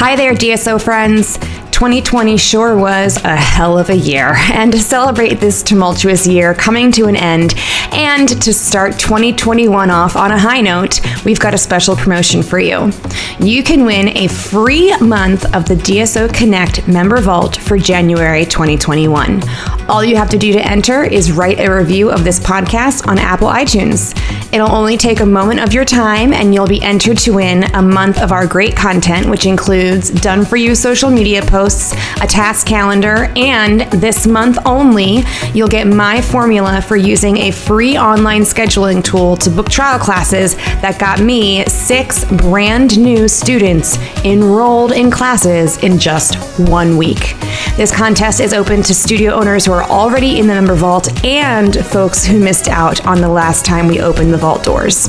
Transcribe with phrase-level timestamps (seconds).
[0.00, 1.36] Hi there, DSO friends.
[1.80, 4.34] 2020 sure was a hell of a year.
[4.52, 7.54] And to celebrate this tumultuous year coming to an end
[7.90, 12.58] and to start 2021 off on a high note, we've got a special promotion for
[12.58, 12.92] you.
[13.40, 19.42] You can win a free month of the DSO Connect member vault for January 2021.
[19.88, 23.18] All you have to do to enter is write a review of this podcast on
[23.18, 24.14] Apple iTunes.
[24.52, 27.82] It'll only take a moment of your time, and you'll be entered to win a
[27.82, 32.66] month of our great content, which includes done for you social media posts, a task
[32.66, 35.22] calendar, and this month only,
[35.54, 40.56] you'll get my formula for using a free online scheduling tool to book trial classes
[40.80, 46.36] that got me six brand new students enrolled in classes in just
[46.68, 47.34] one week.
[47.76, 51.74] This contest is open to studio owners who are already in the member vault and
[51.86, 55.08] folks who missed out on the last time we opened the vault doors.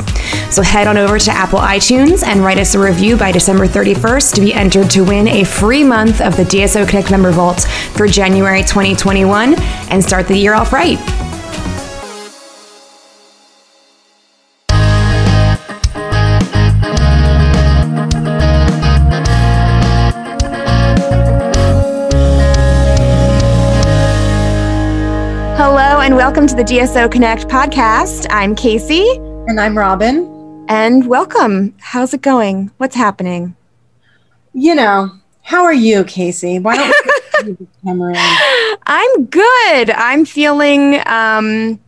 [0.49, 4.33] So head on over to Apple iTunes and write us a review by December 31st
[4.35, 7.61] to be entered to win a free month of the DSO Connect member vault
[7.93, 9.55] for January 2021
[9.89, 10.97] and start the year off right.
[25.55, 28.27] Hello and welcome to the DSO Connect podcast.
[28.29, 29.07] I'm Casey.
[29.47, 30.65] And I'm Robin.
[30.67, 31.73] And welcome.
[31.79, 32.71] How's it going?
[32.75, 33.55] What's happening?
[34.51, 36.59] You know, how are you, Casey?
[36.59, 38.13] Why don't we camera
[38.85, 39.89] I'm good.
[39.91, 41.79] I'm feeling um,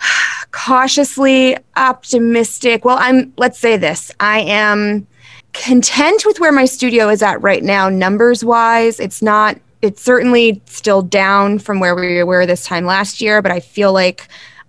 [0.50, 2.84] cautiously optimistic.
[2.84, 5.06] Well, I'm, let's say this I am
[5.52, 9.00] content with where my studio is at right now, numbers wise.
[9.00, 13.50] It's not it's certainly still down from where we were this time last year, but
[13.50, 14.28] I feel like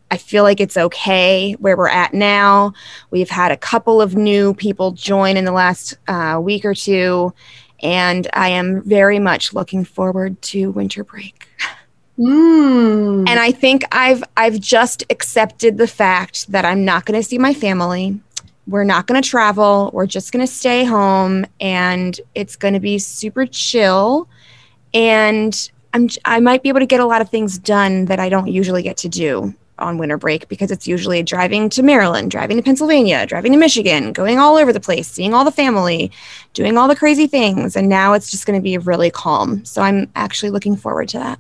[0.10, 2.74] I feel like it's okay where we're at now.
[3.12, 7.34] We've had a couple of new people join in the last uh, week or two,
[7.82, 11.48] and I am very much looking forward to winter break.
[12.20, 13.28] Mm.
[13.28, 17.38] And I think I've I've just accepted the fact that I'm not going to see
[17.38, 18.20] my family.
[18.68, 19.90] We're not going to travel.
[19.94, 24.28] We're just going to stay home, and it's going to be super chill
[24.94, 28.30] and I'm I might be able to get a lot of things done that I
[28.30, 32.58] don't usually get to do on winter break because it's usually driving to Maryland, driving
[32.58, 36.12] to Pennsylvania, driving to Michigan, going all over the place, seeing all the family,
[36.54, 37.76] doing all the crazy things.
[37.76, 39.66] And now it's just going to be really calm.
[39.66, 41.40] So I'm actually looking forward to that.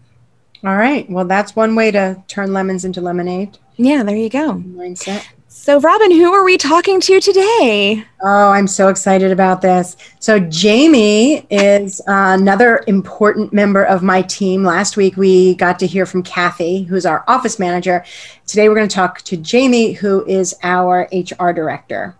[0.63, 1.09] All right.
[1.09, 3.57] Well, that's one way to turn lemons into lemonade.
[3.77, 4.53] Yeah, there you go.
[4.53, 5.25] Mindset.
[5.53, 8.05] So, Robin, who are we talking to today?
[8.21, 9.97] Oh, I'm so excited about this.
[10.19, 14.63] So, Jamie is another important member of my team.
[14.63, 18.05] Last week, we got to hear from Kathy, who's our office manager.
[18.47, 22.17] Today, we're going to talk to Jamie, who is our HR director.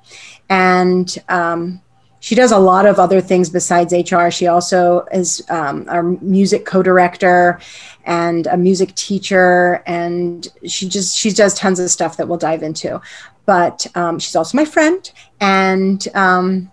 [0.50, 1.82] And um,
[2.22, 4.30] she does a lot of other things besides HR.
[4.30, 7.60] She also is um, our music co-director
[8.06, 12.62] and a music teacher, and she just she does tons of stuff that we'll dive
[12.62, 13.02] into.
[13.48, 16.72] But um, she's also my friend, and um,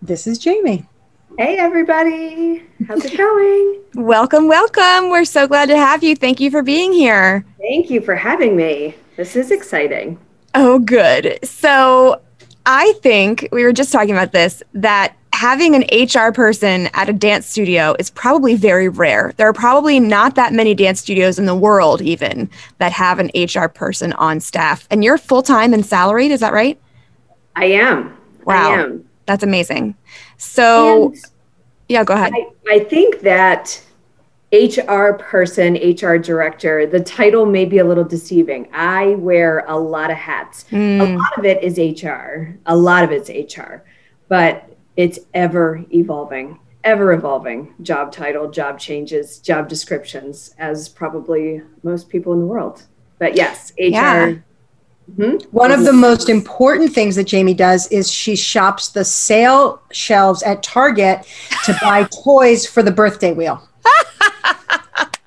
[0.00, 0.86] this is Jamie.
[1.36, 3.80] Hey everybody, how's it going?
[4.06, 5.10] welcome, welcome.
[5.10, 6.14] We're so glad to have you.
[6.14, 7.44] Thank you for being here.
[7.58, 8.94] Thank you for having me.
[9.16, 10.16] This is exciting.
[10.54, 11.38] Oh, good.
[11.42, 12.20] So
[12.66, 17.12] I think we were just talking about this that having an HR person at a
[17.12, 19.32] dance studio is probably very rare.
[19.38, 23.30] There are probably not that many dance studios in the world, even that have an
[23.34, 24.86] HR person on staff.
[24.90, 26.78] And you're full time and salaried, is that right?
[27.56, 28.16] I am.
[28.44, 28.72] Wow.
[28.72, 29.08] I am.
[29.26, 29.94] That's amazing.
[30.36, 31.24] So, And
[31.88, 32.32] yeah, go ahead.
[32.34, 33.82] I, I think that
[34.52, 38.68] HR person, HR director, the title may be a little deceiving.
[38.72, 40.64] I wear a lot of hats.
[40.72, 42.56] A Mm, lot of it is HR.
[42.66, 43.84] A lot of it's HR,
[44.28, 44.64] but
[44.96, 52.32] it's ever evolving, ever evolving job title, job changes, job descriptions, as probably most people
[52.32, 52.82] in the world.
[53.20, 53.90] But yes, HR.
[53.92, 54.34] Yeah.
[55.16, 55.44] Mhm.
[55.52, 60.42] One of the most important things that Jamie does is she shops the sale shelves
[60.42, 61.24] at Target
[61.64, 63.62] to buy toys for the birthday wheel.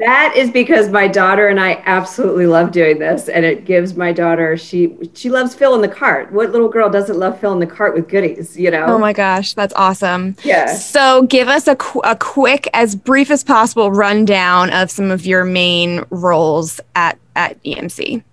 [0.05, 4.11] That is because my daughter and I absolutely love doing this, and it gives my
[4.11, 6.31] daughter she she loves filling the cart.
[6.31, 8.57] What little girl doesn't love filling the cart with goodies?
[8.57, 8.85] You know?
[8.85, 10.35] oh my gosh, that's awesome.
[10.44, 10.75] yeah.
[10.75, 15.25] So, give us a, qu- a quick, as brief as possible rundown of some of
[15.25, 18.23] your main roles at, at EMC.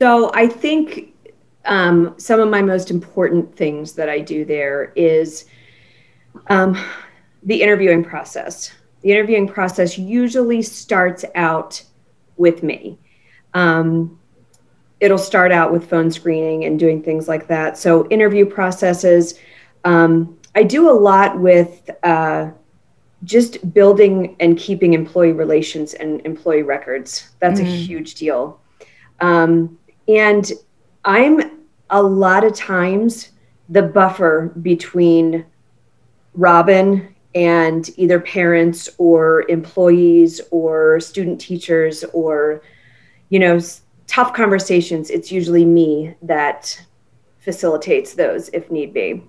[0.00, 1.12] So I think
[1.66, 5.44] um, some of my most important things that I do there is
[6.48, 6.78] um,
[7.42, 8.72] the interviewing process.
[9.02, 11.82] The interviewing process usually starts out
[12.36, 12.98] with me.
[13.54, 14.18] Um,
[15.00, 17.78] it'll start out with phone screening and doing things like that.
[17.78, 19.38] So interview processes.
[19.84, 22.50] Um, I do a lot with uh,
[23.24, 27.30] just building and keeping employee relations and employee records.
[27.38, 27.64] That's mm.
[27.64, 28.60] a huge deal.
[29.20, 30.50] Um, and
[31.04, 33.30] I'm a lot of times
[33.68, 35.46] the buffer between
[36.34, 42.62] Robin and either parents or employees or student teachers or,
[43.28, 43.60] you know,
[44.06, 45.10] tough conversations.
[45.10, 46.80] It's usually me that
[47.38, 49.22] facilitates those if need be.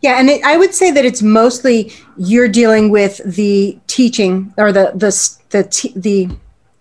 [0.00, 4.72] Yeah, and it, I would say that it's mostly you're dealing with the teaching or
[4.72, 5.10] the the
[5.50, 6.28] the the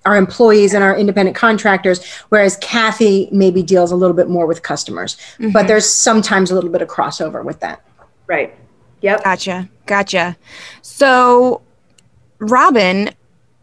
[0.05, 4.63] our employees and our independent contractors, whereas Kathy maybe deals a little bit more with
[4.63, 5.15] customers.
[5.37, 5.51] Mm-hmm.
[5.51, 7.85] But there's sometimes a little bit of crossover with that.
[8.25, 8.55] Right.
[9.01, 9.23] Yep.
[9.23, 9.69] Gotcha.
[9.85, 10.37] Gotcha.
[10.81, 11.61] So,
[12.39, 13.09] Robin,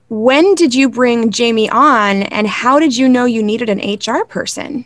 [0.09, 4.25] when did you bring Jamie on and how did you know you needed an HR
[4.25, 4.85] person?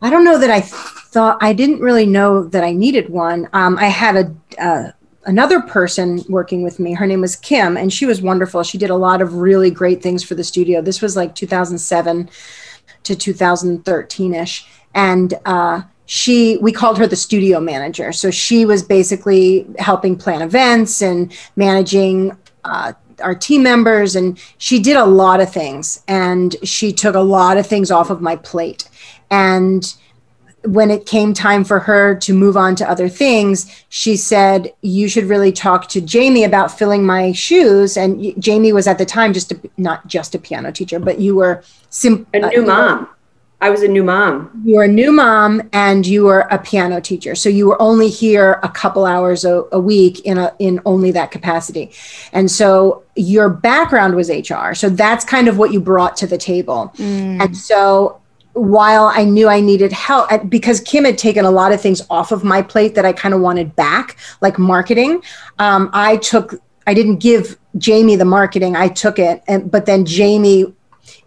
[0.00, 3.48] I don't know that I thought I didn't really know that I needed one.
[3.52, 4.90] Um, I had a uh,
[5.26, 6.94] another person working with me.
[6.94, 8.64] Her name was Kim, and she was wonderful.
[8.64, 10.82] She did a lot of really great things for the studio.
[10.82, 12.28] This was like 2007
[13.04, 15.82] to 2013 ish, and uh,
[16.12, 18.12] she we called her the studio manager.
[18.12, 22.36] So she was basically helping plan events and managing.
[22.64, 27.20] Uh, our team members and she did a lot of things and she took a
[27.20, 28.88] lot of things off of my plate
[29.30, 29.94] and
[30.64, 35.08] when it came time for her to move on to other things, she said, You
[35.08, 37.96] should really talk to Jamie about filling my shoes.
[37.96, 41.34] And Jamie was at the time just a, not just a piano teacher, but you
[41.34, 43.08] were sim- a new uh, mom.
[43.62, 44.50] I was a new mom.
[44.64, 47.36] You were a new mom and you were a piano teacher.
[47.36, 51.12] So you were only here a couple hours a, a week in a, in only
[51.12, 51.92] that capacity.
[52.32, 54.74] And so your background was HR.
[54.74, 56.92] So that's kind of what you brought to the table.
[56.96, 57.40] Mm.
[57.40, 58.20] And so
[58.54, 62.32] while I knew I needed help, because Kim had taken a lot of things off
[62.32, 65.22] of my plate that I kind of wanted back, like marketing,
[65.60, 69.40] um, I took, I didn't give Jamie the marketing, I took it.
[69.46, 70.74] And, but then Jamie,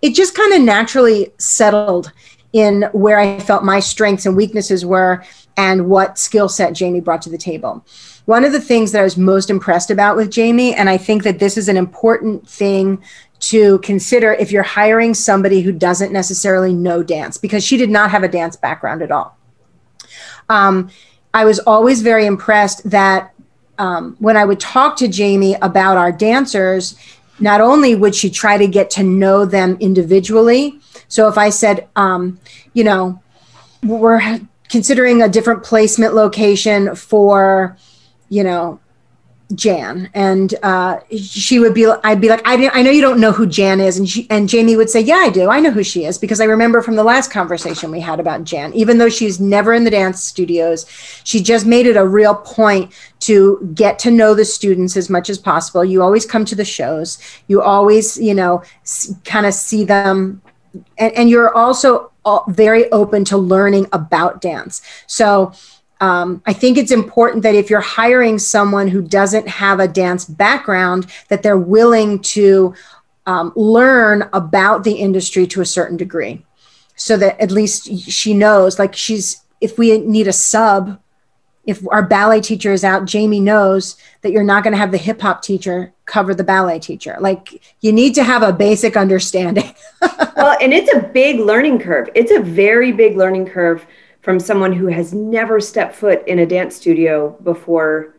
[0.02, 2.12] it just kind of naturally settled
[2.54, 5.24] in where I felt my strengths and weaknesses were
[5.58, 7.86] and what skill set Jamie brought to the table.
[8.26, 11.24] One of the things that I was most impressed about with Jamie, and I think
[11.24, 13.04] that this is an important thing
[13.42, 18.10] to consider if you're hiring somebody who doesn't necessarily know dance because she did not
[18.10, 19.38] have a dance background at all.
[20.50, 20.90] Um,
[21.34, 23.34] I was always very impressed that
[23.78, 26.98] um, when I would talk to Jamie about our dancers,
[27.40, 30.80] not only would she try to get to know them individually.
[31.08, 32.40] So if I said, um,
[32.74, 33.22] you know,
[33.84, 34.40] we're
[34.70, 37.78] considering a different placement location for,
[38.30, 38.80] you know,
[39.54, 41.86] Jan, and uh, she would be.
[42.04, 44.50] I'd be like, I, I know you don't know who Jan is, and she, and
[44.50, 45.50] Jamie would say, Yeah, I do.
[45.52, 48.44] I know who she is because I remember from the last conversation we had about
[48.44, 48.74] Jan.
[48.74, 50.88] Even though she's never in the dance studios,
[51.24, 55.30] she just made it a real point to get to know the students as much
[55.30, 55.86] as possible.
[55.86, 57.20] You always come to the shows.
[57.48, 58.64] You always, you know,
[59.26, 60.42] kind of see them,
[60.98, 62.12] and, and you're also
[62.48, 64.82] very open to learning about dance.
[65.06, 65.54] So
[66.02, 70.26] um, I think it's important that if you're hiring someone who doesn't have a dance
[70.26, 72.74] background, that they're willing to
[73.26, 76.46] um, learn about the industry to a certain degree,
[76.96, 78.78] so that at least she knows.
[78.78, 81.00] Like she's, if we need a sub,
[81.66, 84.98] if our ballet teacher is out, Jamie knows that you're not going to have the
[84.98, 87.18] hip hop teacher cover the ballet teacher.
[87.20, 89.74] Like you need to have a basic understanding.
[90.36, 92.10] well, and it's a big learning curve.
[92.14, 93.86] It's a very big learning curve
[94.26, 98.16] from someone who has never stepped foot in a dance studio before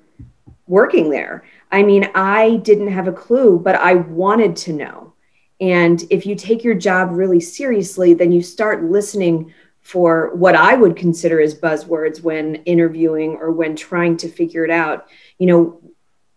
[0.69, 1.43] working there.
[1.73, 5.15] I mean, I didn't have a clue, but I wanted to know.
[5.61, 10.75] And if you take your job really seriously, then you start listening for what I
[10.75, 15.09] would consider as buzzwords when interviewing or when trying to figure it out.
[15.39, 15.81] You know,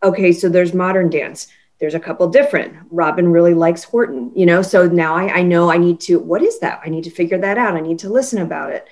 [0.01, 1.45] okay, so there's modern dance.
[1.79, 2.75] There's a couple different.
[2.89, 6.41] Robin really likes Horton, you know, so now I, I know I need to, what
[6.41, 6.81] is that?
[6.83, 7.75] I need to figure that out.
[7.75, 8.87] I need to listen about it.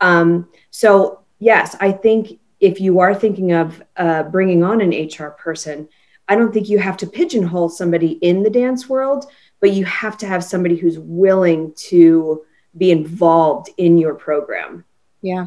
[0.00, 5.30] Um, so, yes, I think if you are thinking of uh, bringing on an HR
[5.30, 5.88] person,
[6.28, 9.26] I don't think you have to pigeonhole somebody in the dance world,
[9.60, 12.44] but you have to have somebody who's willing to
[12.76, 14.84] be involved in your program.
[15.22, 15.46] Yeah.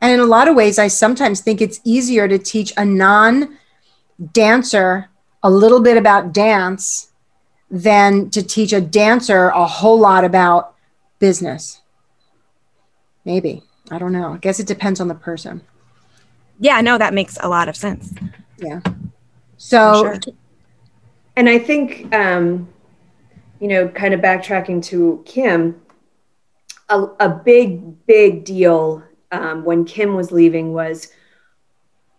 [0.00, 3.58] And in a lot of ways, I sometimes think it's easier to teach a non
[4.32, 5.10] dancer
[5.42, 7.12] a little bit about dance
[7.70, 10.74] than to teach a dancer a whole lot about
[11.18, 11.80] business.
[13.24, 13.62] Maybe.
[13.90, 14.32] I don't know.
[14.32, 15.62] I guess it depends on the person.
[16.58, 18.14] Yeah, no, that makes a lot of sense.
[18.58, 18.80] Yeah.
[19.56, 20.34] So, sure.
[21.36, 22.68] and I think, um,
[23.60, 25.80] you know, kind of backtracking to Kim,
[26.88, 31.12] a, a big, big deal um, when Kim was leaving was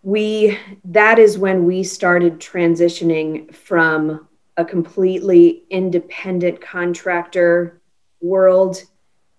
[0.02, 7.80] we that is when we started transitioning from a completely independent contractor
[8.20, 8.82] world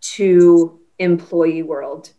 [0.02, 2.12] to employee world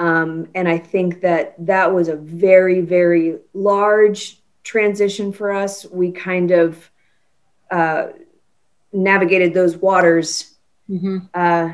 [0.00, 5.84] um, and i think that that was a very very large transition for us.
[5.86, 6.90] We kind of
[7.70, 8.08] uh,
[8.92, 10.54] navigated those waters
[10.88, 11.18] mm-hmm.
[11.34, 11.72] uh,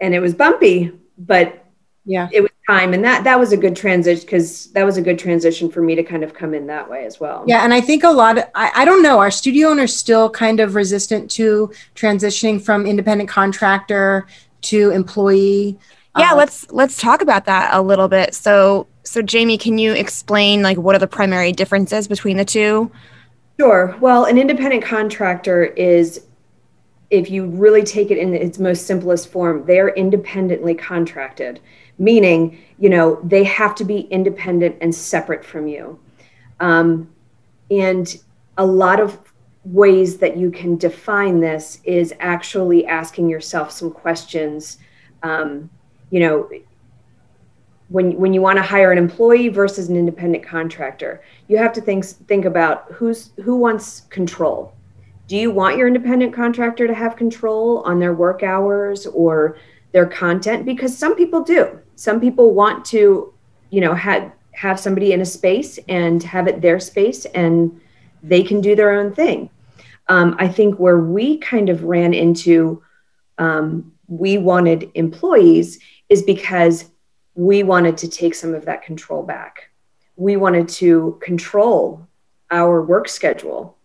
[0.00, 1.66] and it was bumpy but
[2.06, 2.28] yeah.
[2.32, 2.94] it was time.
[2.94, 5.94] And that that was a good transition because that was a good transition for me
[5.94, 7.44] to kind of come in that way as well.
[7.46, 10.30] Yeah and i think a lot of I, I don't know are studio owners still
[10.30, 14.26] kind of resistant to transitioning from independent contractor
[14.62, 15.78] to employee
[16.18, 18.34] yeah uh, let's let's talk about that a little bit.
[18.34, 22.90] So so jamie can you explain like what are the primary differences between the two?
[23.58, 23.96] Sure.
[24.00, 26.26] Well an independent contractor is
[27.10, 31.60] if you really take it in its most simplest form they're independently contracted
[31.98, 35.98] meaning you know they have to be independent and separate from you.
[36.60, 37.10] Um,
[37.70, 38.16] and
[38.58, 39.18] a lot of
[39.64, 44.78] ways that you can define this is actually asking yourself some questions
[45.22, 45.70] um,
[46.10, 46.48] you know
[47.88, 51.80] when, when you want to hire an employee versus an independent contractor you have to
[51.80, 54.72] think think about who's who wants control.
[55.26, 59.56] Do you want your independent contractor to have control on their work hours or
[59.90, 60.64] their content?
[60.64, 61.80] Because some people do.
[61.96, 63.34] Some people want to
[63.70, 67.80] you know have have somebody in a space and have it their space and
[68.22, 69.50] they can do their own thing.
[70.08, 72.82] Um, i think where we kind of ran into
[73.38, 75.78] um, we wanted employees
[76.10, 76.90] is because
[77.34, 79.70] we wanted to take some of that control back.
[80.16, 82.06] We wanted to control
[82.50, 83.78] our work schedule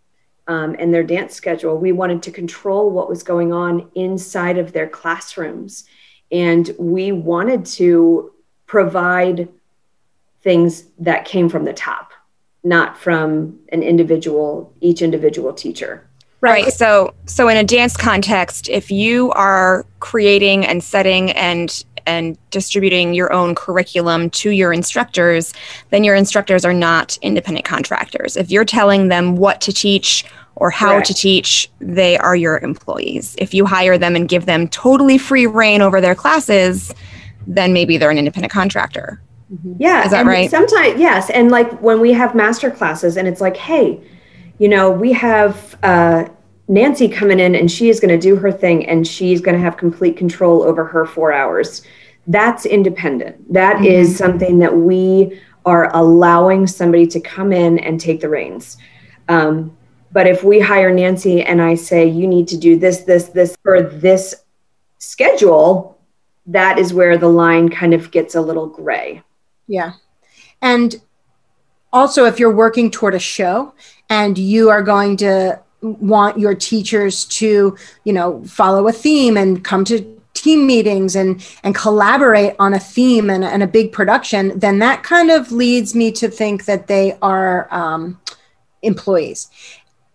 [0.47, 1.77] um, and their dance schedule.
[1.77, 5.85] We wanted to control what was going on inside of their classrooms.
[6.31, 8.33] And we wanted to
[8.65, 9.47] provide
[10.41, 12.11] things that came from the top
[12.65, 16.05] not from an individual each individual teacher.
[16.41, 16.73] Right.
[16.73, 23.13] So so in a dance context if you are creating and setting and and distributing
[23.13, 25.53] your own curriculum to your instructors
[25.89, 30.69] then your instructors are not independent contractors if you're telling them what to teach or
[30.69, 31.07] how Correct.
[31.07, 33.35] to teach, they are your employees.
[33.37, 36.93] If you hire them and give them totally free reign over their classes,
[37.45, 39.21] then maybe they're an independent contractor.
[39.53, 39.73] Mm-hmm.
[39.79, 40.05] Yeah.
[40.05, 40.49] Is that right?
[40.49, 41.29] Sometimes, yes.
[41.29, 44.01] And like when we have master classes and it's like, hey,
[44.57, 46.25] you know, we have uh,
[46.67, 49.61] Nancy coming in and she is going to do her thing and she's going to
[49.61, 51.83] have complete control over her four hours.
[52.27, 53.53] That's independent.
[53.53, 53.85] That mm-hmm.
[53.85, 58.77] is something that we are allowing somebody to come in and take the reins.
[59.27, 59.75] Um,
[60.11, 63.55] but if we hire Nancy and I say, you need to do this, this, this
[63.63, 64.33] for this
[64.97, 65.99] schedule,
[66.47, 69.21] that is where the line kind of gets a little gray.
[69.67, 69.93] Yeah.
[70.61, 71.01] And
[71.91, 73.73] also, if you're working toward a show
[74.09, 75.59] and you are going to
[75.93, 81.43] want your teachers to, you know, follow a theme and come to team meetings and
[81.63, 85.95] and collaborate on a theme and, and a big production, then that kind of leads
[85.95, 88.19] me to think that they are um,
[88.81, 89.49] employees.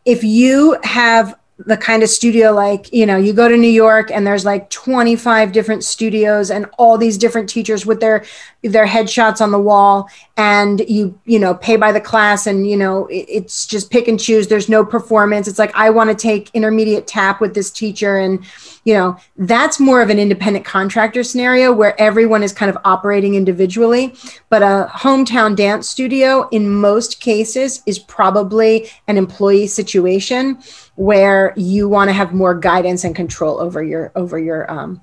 [0.05, 1.35] If you have
[1.67, 4.71] the kind of studio like you know you go to new york and there's like
[4.71, 8.25] 25 different studios and all these different teachers with their
[8.63, 12.77] their headshots on the wall and you you know pay by the class and you
[12.77, 14.49] know it, it's just pick and choose.
[14.49, 15.49] There's no performance.
[15.49, 18.45] It's like i want to take intermediate tap with this teacher and
[18.85, 23.35] you know that's more of an independent contractor scenario where everyone is kind of operating
[23.35, 24.15] individually.
[24.49, 30.59] But a hometown dance studio in most cases is probably an employee situation
[30.97, 35.03] where you want to have more guidance and control over your over your um,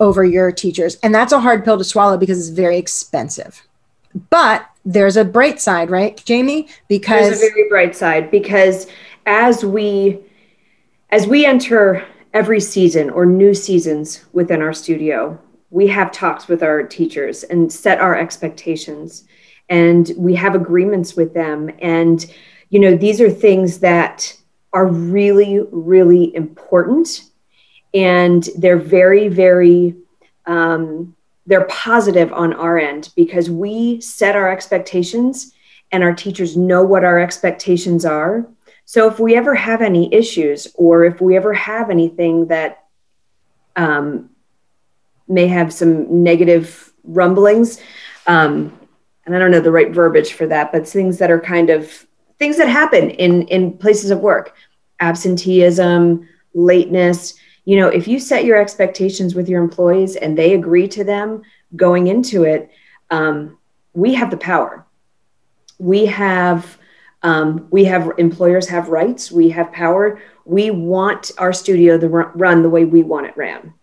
[0.00, 0.96] over your teachers.
[0.96, 3.62] And that's a hard pill to swallow because it's very expensive.
[4.30, 6.68] But there's a bright side right jamie?
[6.88, 8.86] Because there's a very bright side because
[9.26, 10.18] as we
[11.10, 15.38] as we enter every season or new seasons within our studio,
[15.70, 19.24] we have talks with our teachers and set our expectations
[19.68, 21.70] and we have agreements with them.
[21.80, 22.24] And
[22.70, 24.34] you know these are things that
[24.72, 27.27] are really really important
[27.94, 29.94] and they're very very
[30.46, 31.14] um,
[31.46, 35.52] they're positive on our end because we set our expectations
[35.92, 38.46] and our teachers know what our expectations are
[38.88, 42.86] so if we ever have any issues or if we ever have anything that
[43.76, 44.30] um,
[45.28, 47.82] may have some negative rumblings,
[48.26, 48.72] um,
[49.26, 52.06] and I don't know the right verbiage for that, but things that are kind of
[52.38, 54.54] things that happen in in places of work,
[55.00, 57.34] absenteeism, lateness.
[57.68, 61.42] You know, if you set your expectations with your employees and they agree to them
[61.76, 62.70] going into it,
[63.10, 63.58] um,
[63.92, 64.86] we have the power
[65.78, 66.78] We have
[67.22, 69.30] um, we have employers have rights.
[69.30, 70.18] We have power.
[70.46, 73.74] We want our studio to run the way we want it ran.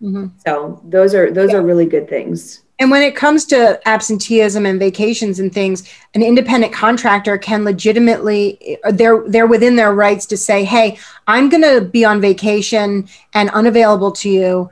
[0.00, 0.26] Mm-hmm.
[0.46, 1.56] So those are those yeah.
[1.56, 2.62] are really good things.
[2.82, 8.76] And when it comes to absenteeism and vacations and things, an independent contractor can legitimately
[8.90, 10.98] they're they're within their rights to say, "Hey,
[11.28, 14.70] I'm going to be on vacation and unavailable to you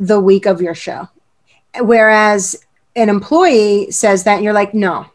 [0.00, 1.08] the week of your show."
[1.78, 2.56] Whereas
[2.96, 5.06] an employee says that you're like, "No.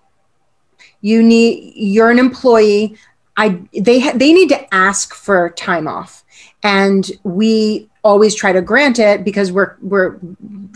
[1.01, 2.95] You need you're an employee.
[3.35, 6.23] I they ha- they need to ask for time off."
[6.63, 10.17] And we always try to grant it because we're we're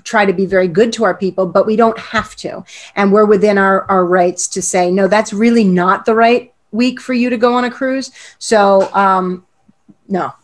[0.03, 2.63] try to be very good to our people but we don't have to.
[2.95, 6.99] And we're within our our rights to say no that's really not the right week
[7.01, 8.11] for you to go on a cruise.
[8.37, 9.45] So um
[10.07, 10.33] no.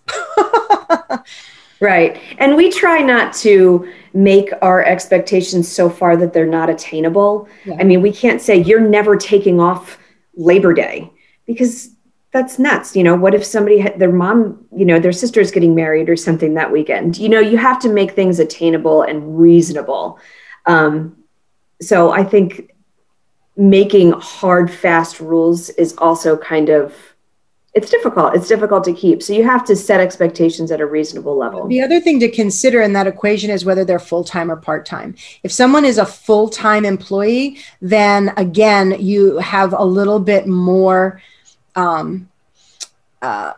[1.80, 2.20] Right.
[2.40, 7.48] And we try not to make our expectations so far that they're not attainable.
[7.66, 7.78] Yeah.
[7.80, 10.00] i mean we can't say you're never taking off
[10.36, 11.12] labor day
[11.46, 11.92] because
[12.32, 12.96] that's nuts.
[12.96, 16.16] You know, what if somebody had their mom, you know, their sister's getting married or
[16.16, 17.18] something that weekend?
[17.18, 20.20] You know, you have to make things attainable and reasonable.
[20.66, 21.18] Um,
[21.82, 22.74] so I think
[23.56, 26.94] making hard, fast rules is also kind of
[27.74, 28.34] it's difficult.
[28.34, 29.22] It's difficult to keep.
[29.22, 31.68] So you have to set expectations at a reasonable level.
[31.68, 34.84] The other thing to consider in that equation is whether they're full time or part
[34.84, 35.14] time.
[35.44, 41.22] If someone is a full time employee, then again, you have a little bit more
[41.78, 42.30] um,
[43.22, 43.54] uh,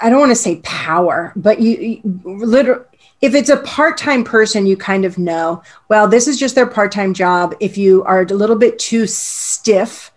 [0.00, 2.84] I don't want to say power, but you, you literally,
[3.20, 7.14] if it's a part-time person, you kind of know, well, this is just their part-time
[7.14, 7.54] job.
[7.60, 10.12] If you are a little bit too stiff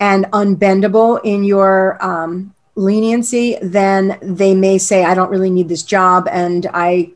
[0.00, 5.82] and unbendable in your um, leniency, then they may say, I don't really need this
[5.82, 7.12] job and I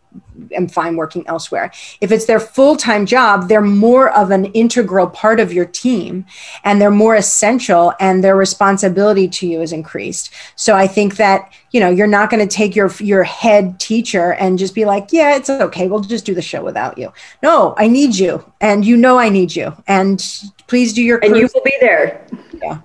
[0.54, 1.72] am fine working elsewhere.
[2.00, 6.24] If it's their full time job, they're more of an integral part of your team
[6.64, 10.32] and they're more essential and their responsibility to you is increased.
[10.56, 14.32] So I think that, you know, you're not going to take your, your head teacher
[14.34, 15.88] and just be like, yeah, it's okay.
[15.88, 17.12] We'll just do the show without you.
[17.42, 18.44] No, I need you.
[18.60, 19.74] And you know, I need you.
[19.86, 20.24] And
[20.66, 22.26] please do your, and you will be there.
[22.62, 22.80] Yeah.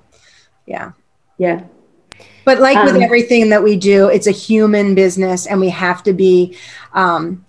[0.65, 0.91] Yeah.
[1.37, 1.63] Yeah.
[2.47, 6.01] But like um, with everything that we do, it's a human business, and we have
[6.03, 6.55] to be,
[6.97, 7.45] um,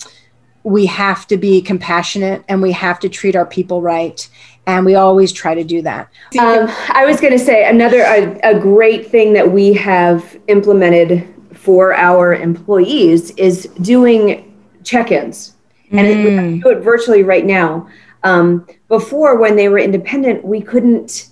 [0.63, 4.29] we have to be compassionate, and we have to treat our people right,
[4.67, 6.11] and we always try to do that.
[6.39, 11.27] Um, I was going to say another a, a great thing that we have implemented
[11.55, 15.55] for our employees is doing check-ins,
[15.91, 16.53] and mm.
[16.53, 17.89] we do it virtually right now.
[18.23, 21.31] Um, before, when they were independent, we couldn't.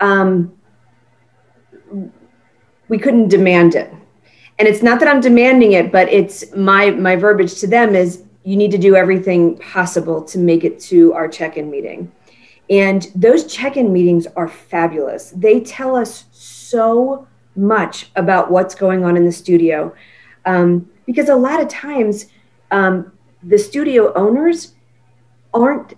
[0.00, 0.52] Um,
[2.88, 3.92] we couldn't demand it
[4.58, 8.24] and it's not that i'm demanding it but it's my my verbiage to them is
[8.48, 12.10] you need to do everything possible to make it to our check-in meeting.
[12.70, 15.34] And those check-in meetings are fabulous.
[15.36, 19.94] They tell us so much about what's going on in the studio
[20.46, 22.26] um, because a lot of times
[22.70, 24.72] um, the studio owners
[25.52, 25.92] aren't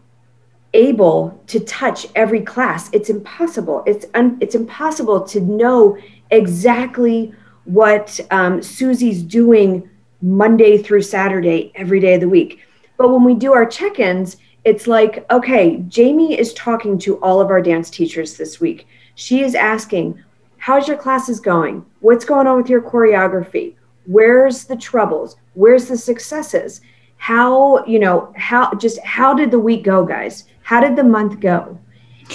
[0.74, 2.90] able to touch every class.
[2.92, 3.84] It's impossible.
[3.86, 5.96] It's un- it's impossible to know
[6.32, 7.32] exactly
[7.70, 9.88] what um, Susie's doing
[10.22, 12.60] Monday through Saturday, every day of the week.
[12.98, 17.40] But when we do our check ins, it's like, okay, Jamie is talking to all
[17.40, 18.86] of our dance teachers this week.
[19.14, 20.22] She is asking,
[20.58, 21.86] How's your classes going?
[22.00, 23.76] What's going on with your choreography?
[24.04, 25.36] Where's the troubles?
[25.54, 26.82] Where's the successes?
[27.16, 30.44] How, you know, how just how did the week go, guys?
[30.62, 31.78] How did the month go?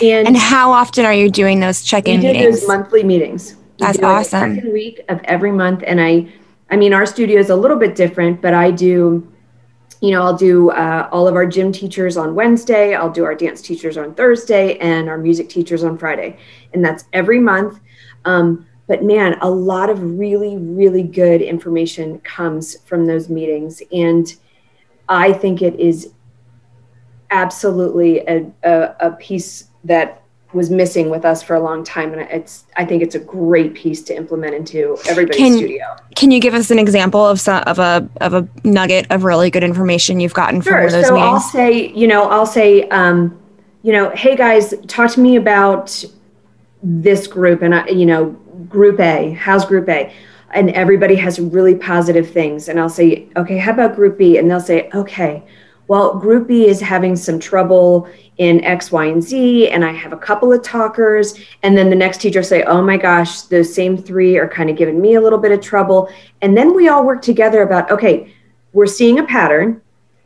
[0.02, 2.62] And, and how often are you doing those check-in meetings?
[2.62, 3.56] Those monthly meetings.
[3.77, 4.55] That's awesome.
[4.55, 6.31] Second week of every month, and I,
[6.69, 9.31] I mean, our studio is a little bit different, but I do,
[10.01, 12.95] you know, I'll do uh, all of our gym teachers on Wednesday.
[12.95, 16.38] I'll do our dance teachers on Thursday, and our music teachers on Friday,
[16.73, 17.79] and that's every month.
[18.25, 24.35] Um, but man, a lot of really, really good information comes from those meetings, and
[25.09, 26.13] I think it is
[27.31, 30.21] absolutely a, a, a piece that
[30.56, 33.74] was missing with us for a long time and it's i think it's a great
[33.74, 37.62] piece to implement into everybody's can, studio can you give us an example of some
[37.68, 40.84] of a of a nugget of really good information you've gotten sure.
[40.84, 41.34] from those so meetings?
[41.34, 43.38] i'll say you know i'll say um,
[43.84, 46.04] you know hey guys talk to me about
[46.82, 48.28] this group and I, you know
[48.70, 50.13] group a how's group a
[50.52, 54.50] and everybody has really positive things and i'll say okay how about group b and
[54.50, 55.44] they'll say okay
[55.88, 60.12] well group b is having some trouble in X, Y, and Z, and I have
[60.12, 61.39] a couple of talkers.
[61.63, 64.76] And then the next teacher say, oh my gosh, those same three are kind of
[64.76, 66.10] giving me a little bit of trouble.
[66.41, 68.34] And then we all work together about, okay,
[68.74, 69.82] we're seeing a pattern.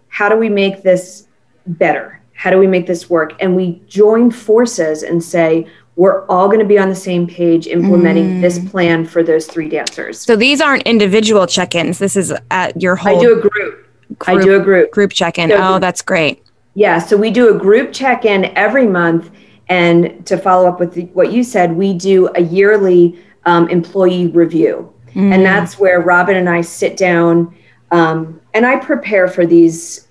[0.07, 1.27] How do we make this
[1.67, 2.19] better?
[2.33, 3.33] How do we make this work?
[3.39, 7.67] And we join forces and say, we're all going to be on the same page
[7.67, 8.41] implementing mm.
[8.41, 10.19] this plan for those three dancers.
[10.21, 11.99] So these aren't individual check-ins.
[11.99, 13.88] This is at your whole I do a group.
[14.17, 14.91] Group I do a group.
[14.91, 15.49] Group check-in.
[15.49, 16.43] So, oh, that's great.
[16.75, 19.31] Yeah, so we do a group check-in every month
[19.69, 24.27] and to follow up with the, what you said, we do a yearly um, employee
[24.27, 24.91] review.
[25.13, 25.33] Mm.
[25.33, 27.55] And that's where Robin and I sit down
[27.91, 30.07] um, and I prepare for these.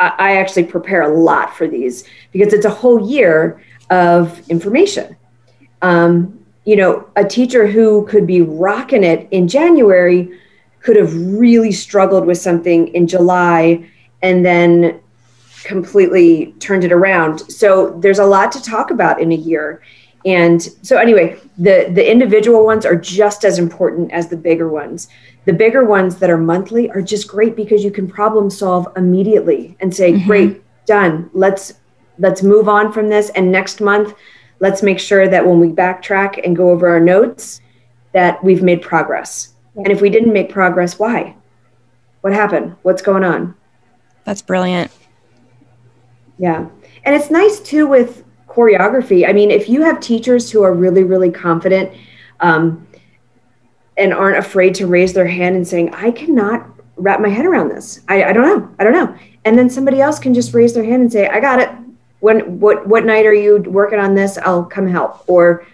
[0.00, 5.16] I actually prepare a lot for these because it's a whole year of information.
[5.82, 10.36] Um, you know, a teacher who could be rocking it in January
[10.84, 13.88] could have really struggled with something in July
[14.22, 15.00] and then
[15.64, 17.38] completely turned it around.
[17.50, 19.82] So there's a lot to talk about in a year.
[20.26, 25.08] And so anyway, the the individual ones are just as important as the bigger ones.
[25.46, 29.76] The bigger ones that are monthly are just great because you can problem solve immediately
[29.80, 30.26] and say, mm-hmm.
[30.26, 31.30] "Great, done.
[31.32, 31.74] Let's
[32.18, 34.14] let's move on from this and next month
[34.60, 37.60] let's make sure that when we backtrack and go over our notes
[38.12, 41.36] that we've made progress and if we didn't make progress why?
[42.20, 42.76] What happened?
[42.82, 43.54] What's going on?
[44.24, 44.90] That's brilliant.
[46.38, 46.66] Yeah.
[47.04, 49.28] And it's nice too with choreography.
[49.28, 51.92] I mean if you have teachers who are really really confident
[52.40, 52.86] um,
[53.96, 57.68] and aren't afraid to raise their hand and saying i cannot wrap my head around
[57.68, 58.00] this.
[58.08, 58.74] I, I don't know.
[58.78, 59.16] I don't know.
[59.44, 61.70] And then somebody else can just raise their hand and say i got it.
[62.20, 64.38] When what what night are you working on this?
[64.38, 65.28] I'll come help.
[65.28, 65.66] Or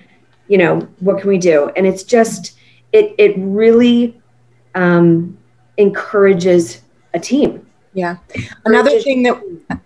[0.48, 1.70] you know what can we do?
[1.76, 2.58] And it's just
[2.92, 4.20] it it really
[4.74, 5.36] um,
[5.76, 6.82] encourages
[7.14, 7.66] a team.
[7.92, 8.18] Yeah.
[8.64, 9.42] Another thing that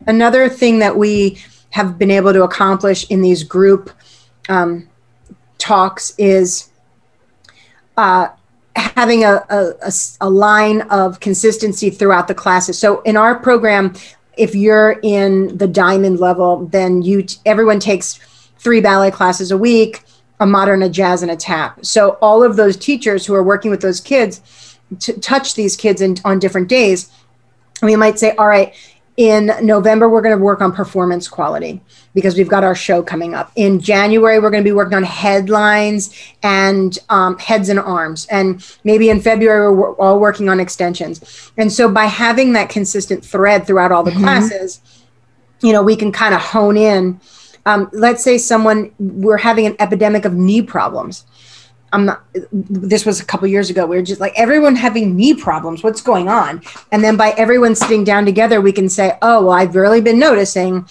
[0.07, 1.38] another thing that we
[1.71, 3.90] have been able to accomplish in these group
[4.49, 4.88] um,
[5.59, 6.71] talks is
[7.97, 8.29] uh,
[8.77, 12.79] having a, a, a, line of consistency throughout the classes.
[12.79, 13.95] So in our program,
[14.37, 18.19] if you're in the diamond level, then you everyone takes
[18.59, 20.03] three ballet classes a week,
[20.45, 21.83] a modern, a jazz, and a tap.
[21.85, 26.03] So all of those teachers who are working with those kids to touch these kids
[26.03, 27.11] in, on different days,
[27.83, 28.75] we might say, all right,
[29.17, 31.81] in November, we're going to work on performance quality
[32.15, 33.53] because we've got our show coming up.
[33.57, 38.27] In January, we're going to be working on headlines and um, heads and arms.
[38.27, 41.53] And maybe in February, we're all working on extensions.
[41.57, 44.21] And so by having that consistent thread throughout all the mm-hmm.
[44.21, 44.81] classes,
[45.63, 47.19] you know, we can kind of hone in.
[47.66, 51.24] Um, let's say someone, we're having an epidemic of knee problems
[51.94, 53.87] I'm not, this was a couple years ago.
[53.87, 55.85] We were just like, everyone having knee problems.
[55.85, 56.61] What's going on?
[56.90, 60.18] And then by everyone sitting down together, we can say, oh, well, I've really been
[60.18, 60.85] noticing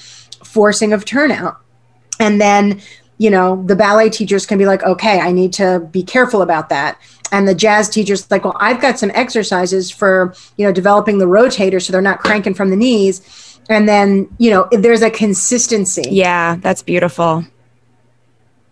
[0.45, 1.59] forcing of turnout.
[2.21, 2.81] And then,
[3.17, 6.69] you know, the ballet teachers can be like, okay, I need to be careful about
[6.69, 6.97] that.
[7.33, 11.25] And the jazz teachers like, well, I've got some exercises for, you know, developing the
[11.25, 13.53] rotator so they're not cranking from the knees.
[13.69, 16.04] And then, you know, there's a consistency.
[16.10, 17.45] Yeah, that's beautiful.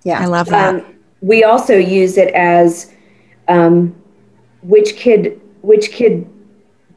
[0.04, 0.20] Yeah.
[0.20, 0.76] I love that.
[0.76, 2.92] Um, we also use it as
[3.48, 3.96] um,
[4.64, 6.28] which kid which kid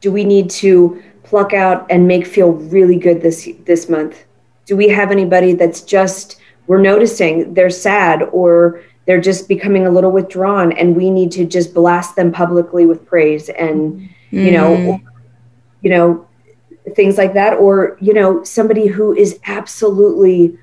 [0.01, 4.25] do we need to pluck out and make feel really good this this month
[4.67, 9.91] do we have anybody that's just we're noticing they're sad or they're just becoming a
[9.91, 14.39] little withdrawn and we need to just blast them publicly with praise and mm-hmm.
[14.39, 15.01] you know or,
[15.83, 16.27] you know
[16.95, 20.59] things like that or you know somebody who is absolutely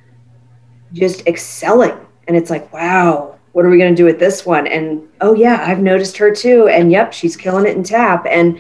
[0.93, 4.67] just excelling and it's like wow what are we going to do with this one?
[4.67, 6.67] And oh, yeah, I've noticed her too.
[6.67, 8.25] And yep, she's killing it in tap.
[8.29, 8.59] And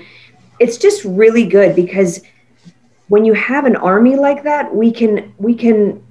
[0.59, 2.21] it's just really good because
[3.07, 6.03] when you have an army like that, we can we can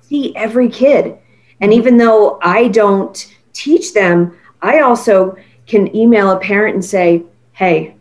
[0.00, 1.16] see every kid.
[1.60, 1.78] And mm-hmm.
[1.80, 5.36] even though I don't teach them, I also
[5.66, 7.93] can email a parent and say, "Hey,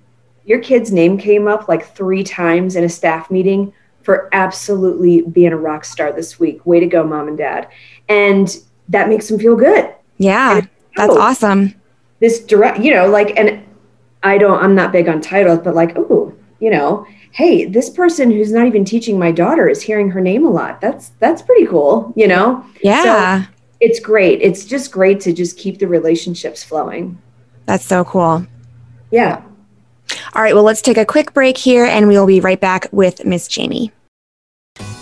[0.46, 5.54] your kid's name came up like 3 times in a staff meeting for absolutely being
[5.54, 6.66] a rock star this week.
[6.66, 7.70] Way to go, mom and dad."
[8.10, 8.56] And
[8.90, 10.62] that makes them feel good yeah,
[10.96, 11.76] that's oh, awesome.
[12.20, 13.64] This direct, you know, like, and
[14.24, 18.32] I don't, I'm not big on titles, but like, oh, you know, hey, this person
[18.32, 20.80] who's not even teaching my daughter is hearing her name a lot.
[20.80, 22.66] That's that's pretty cool, you know.
[22.82, 23.44] Yeah.
[23.44, 23.50] So
[23.82, 24.42] it's great.
[24.42, 27.22] It's just great to just keep the relationships flowing.
[27.66, 28.46] That's so cool.
[29.12, 29.42] Yeah.
[30.36, 33.24] All right, well, let's take a quick break here and we'll be right back with
[33.24, 33.92] Miss Jamie.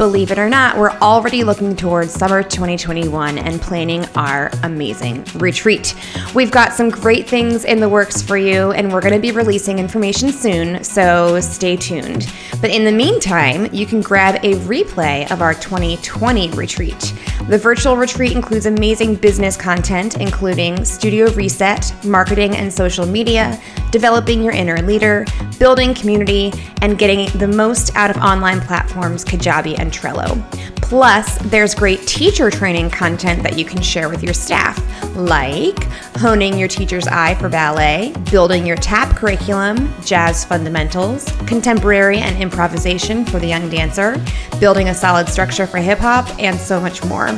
[0.01, 5.93] Believe it or not, we're already looking towards summer 2021 and planning our amazing retreat.
[6.33, 9.31] We've got some great things in the works for you, and we're going to be
[9.31, 12.33] releasing information soon, so stay tuned.
[12.61, 17.13] But in the meantime, you can grab a replay of our 2020 retreat.
[17.47, 24.41] The virtual retreat includes amazing business content, including studio reset, marketing and social media, developing
[24.41, 25.25] your inner leader,
[25.59, 30.41] building community, and getting the most out of online platforms Kajabi and Trello.
[30.81, 34.77] Plus, there's great teacher training content that you can share with your staff,
[35.15, 35.83] like
[36.17, 43.23] honing your teacher's eye for ballet, building your tap curriculum, jazz fundamentals, contemporary and improvisation
[43.23, 44.21] for the young dancer,
[44.59, 47.29] building a solid structure for hip hop, and so much more.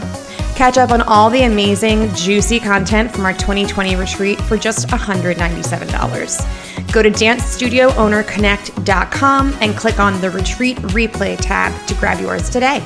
[0.56, 6.94] Catch up on all the amazing, juicy content from our 2020 retreat for just $197.
[6.94, 12.84] Go to dancestudioownerconnect.com and click on the retreat replay tab to grab yours today.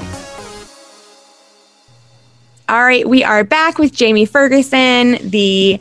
[2.70, 5.80] All right, we are back with Jamie Ferguson, the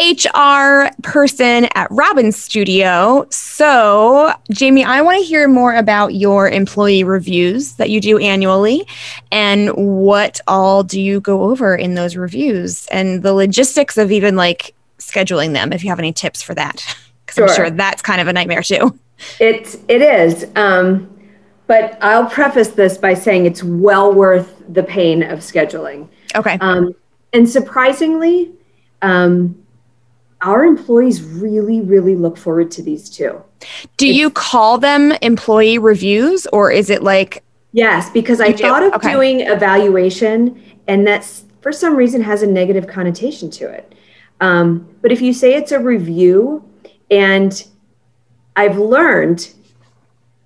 [0.00, 3.26] HR person at Robin's Studio.
[3.30, 8.86] So, Jamie, I want to hear more about your employee reviews that you do annually
[9.30, 14.36] and what all do you go over in those reviews and the logistics of even
[14.36, 16.82] like scheduling them if you have any tips for that.
[17.26, 17.48] Because sure.
[17.48, 18.98] I'm sure that's kind of a nightmare too.
[19.38, 20.46] It, it is.
[20.56, 21.14] Um,
[21.66, 26.08] but I'll preface this by saying it's well worth the pain of scheduling.
[26.34, 26.56] Okay.
[26.60, 26.94] Um,
[27.34, 28.50] and surprisingly,
[29.02, 29.59] um,
[30.42, 33.42] our employees really, really look forward to these too.
[33.96, 37.44] Do it's, you call them employee reviews or is it like?
[37.72, 39.12] Yes, because I thought of okay.
[39.12, 43.94] doing evaluation and that's for some reason has a negative connotation to it.
[44.40, 46.64] Um, but if you say it's a review,
[47.10, 47.66] and
[48.56, 49.52] I've learned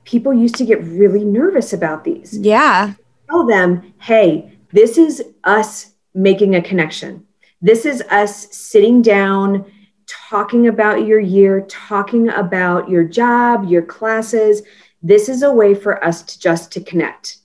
[0.05, 2.37] people used to get really nervous about these.
[2.39, 2.95] Yeah.
[3.31, 7.27] Tell them, hey, this is us making a connection.
[7.63, 9.71] This is us sitting down
[10.07, 14.63] talking about your year, talking about your job, your classes.
[15.03, 17.39] This is a way for us to just to connect.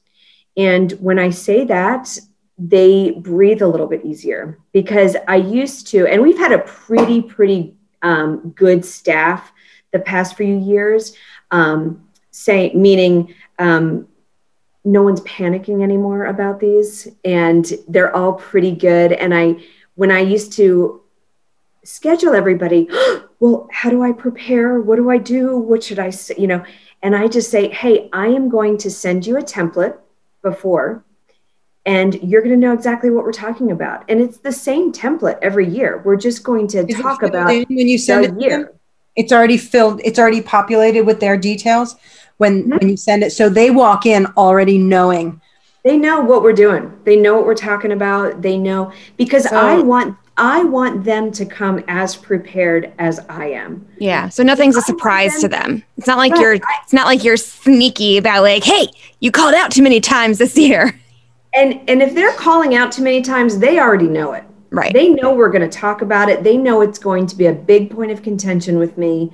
[0.58, 2.18] And when I say that,
[2.58, 7.22] they breathe a little bit easier because I used to, and we've had a pretty,
[7.22, 9.52] pretty um, good staff
[9.92, 11.16] the past few years.
[11.52, 14.08] Um, say, meaning um,
[14.84, 19.14] no one's panicking anymore about these, and they're all pretty good.
[19.14, 19.56] And I,
[19.96, 21.02] when I used to
[21.84, 22.88] schedule everybody
[23.40, 24.80] well how do i prepare?
[24.82, 25.58] What do i do?
[25.58, 26.36] What should i say?
[26.38, 26.64] You know
[27.02, 29.98] and i just say hey i am going to send you a template
[30.42, 31.04] before
[31.86, 34.06] and you're going to know exactly what we're talking about.
[34.10, 36.02] And it's the same template every year.
[36.06, 38.66] We're just going to Is talk about when you send it year.
[38.66, 38.70] Them,
[39.16, 41.96] it's already filled it's already populated with their details
[42.38, 42.78] when mm-hmm.
[42.78, 43.32] when you send it.
[43.32, 45.42] So they walk in already knowing.
[45.84, 46.94] They know what we're doing.
[47.06, 48.42] They know what we're talking about.
[48.42, 53.48] They know because so, i want I want them to come as prepared as I
[53.48, 53.86] am.
[53.98, 54.30] Yeah.
[54.30, 55.84] So nothing's a surprise them, to them.
[55.98, 58.88] It's not like you're it's not like you're sneaky about like, hey,
[59.20, 61.00] you called out too many times this year.
[61.54, 64.46] And and if they're calling out too many times, they already know it.
[64.72, 64.94] Right.
[64.94, 66.44] They know we're going to talk about it.
[66.44, 69.32] They know it's going to be a big point of contention with me.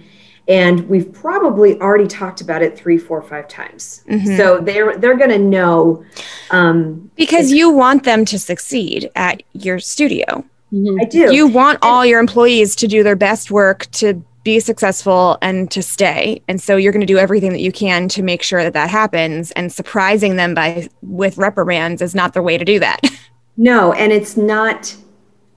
[0.47, 4.03] And we've probably already talked about it three, four, five times.
[4.09, 4.37] Mm-hmm.
[4.37, 6.03] So they're they're going to know
[6.51, 10.45] um, because you want them to succeed at your studio.
[10.73, 10.99] Mm-hmm.
[11.01, 11.34] I do.
[11.34, 15.82] You want all your employees to do their best work to be successful and to
[15.82, 16.41] stay.
[16.47, 18.89] And so you're going to do everything that you can to make sure that that
[18.89, 23.01] happens and surprising them by with reprimands is not the way to do that.
[23.58, 24.93] No, and it's not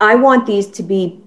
[0.00, 1.20] I want these to be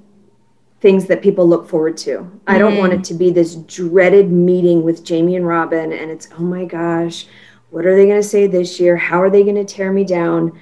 [0.79, 2.19] things that people look forward to.
[2.19, 2.37] Mm-hmm.
[2.47, 3.03] I don't want it mm-hmm.
[3.03, 7.27] to be this dreaded meeting with Jamie and Robin and it's oh my gosh,
[7.71, 8.95] what are they going to say this year?
[8.95, 10.57] How are they going to tear me down?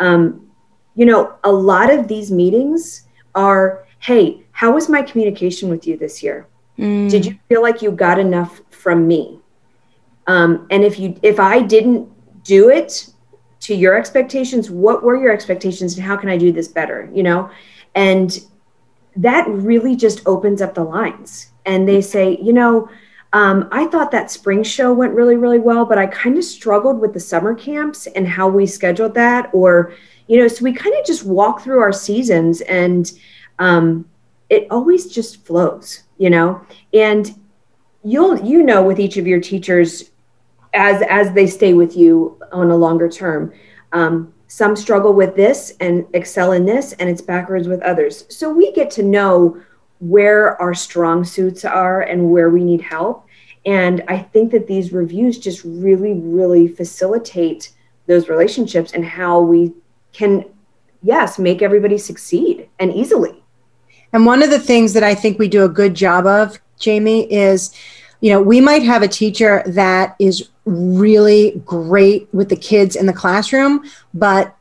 [0.00, 0.50] Um,
[0.94, 5.96] you know, a lot of these meetings are, hey, how was my communication with you
[5.96, 6.46] this year?
[6.78, 7.10] Mm.
[7.10, 9.38] Did you feel like you got enough from me?
[10.26, 12.08] Um, and if you if I didn't
[12.44, 13.08] do it
[13.60, 17.10] to your expectations, what were your expectations and how can I do this better?
[17.12, 17.50] You know,
[17.94, 18.38] and
[19.16, 21.48] that really just opens up the lines.
[21.66, 22.88] And they say, you know,
[23.32, 27.00] um, I thought that spring show went really, really well, but I kind of struggled
[27.00, 29.94] with the summer camps and how we scheduled that, or
[30.28, 33.12] you know so we kind of just walk through our seasons and
[33.58, 34.08] um,
[34.50, 36.64] it always just flows you know?
[36.94, 37.34] And
[38.04, 40.12] you'll you know with each of your teachers
[40.72, 43.52] as as they stay with you on a longer term
[43.92, 48.24] um, some struggle with this and excel in this and it's backwards with others.
[48.28, 49.60] So we get to know
[49.98, 53.26] where our strong suits are and where we need help.
[53.66, 57.72] And i think that these reviews just really really facilitate
[58.06, 59.72] those relationships and how we
[60.12, 60.44] can
[61.02, 63.42] yes make everybody succeed and easily.
[64.12, 67.32] And one of the things that i think we do a good job of jamie
[67.32, 67.74] is
[68.20, 73.06] you know we might have a teacher that is really great with the kids in
[73.06, 74.54] the classroom but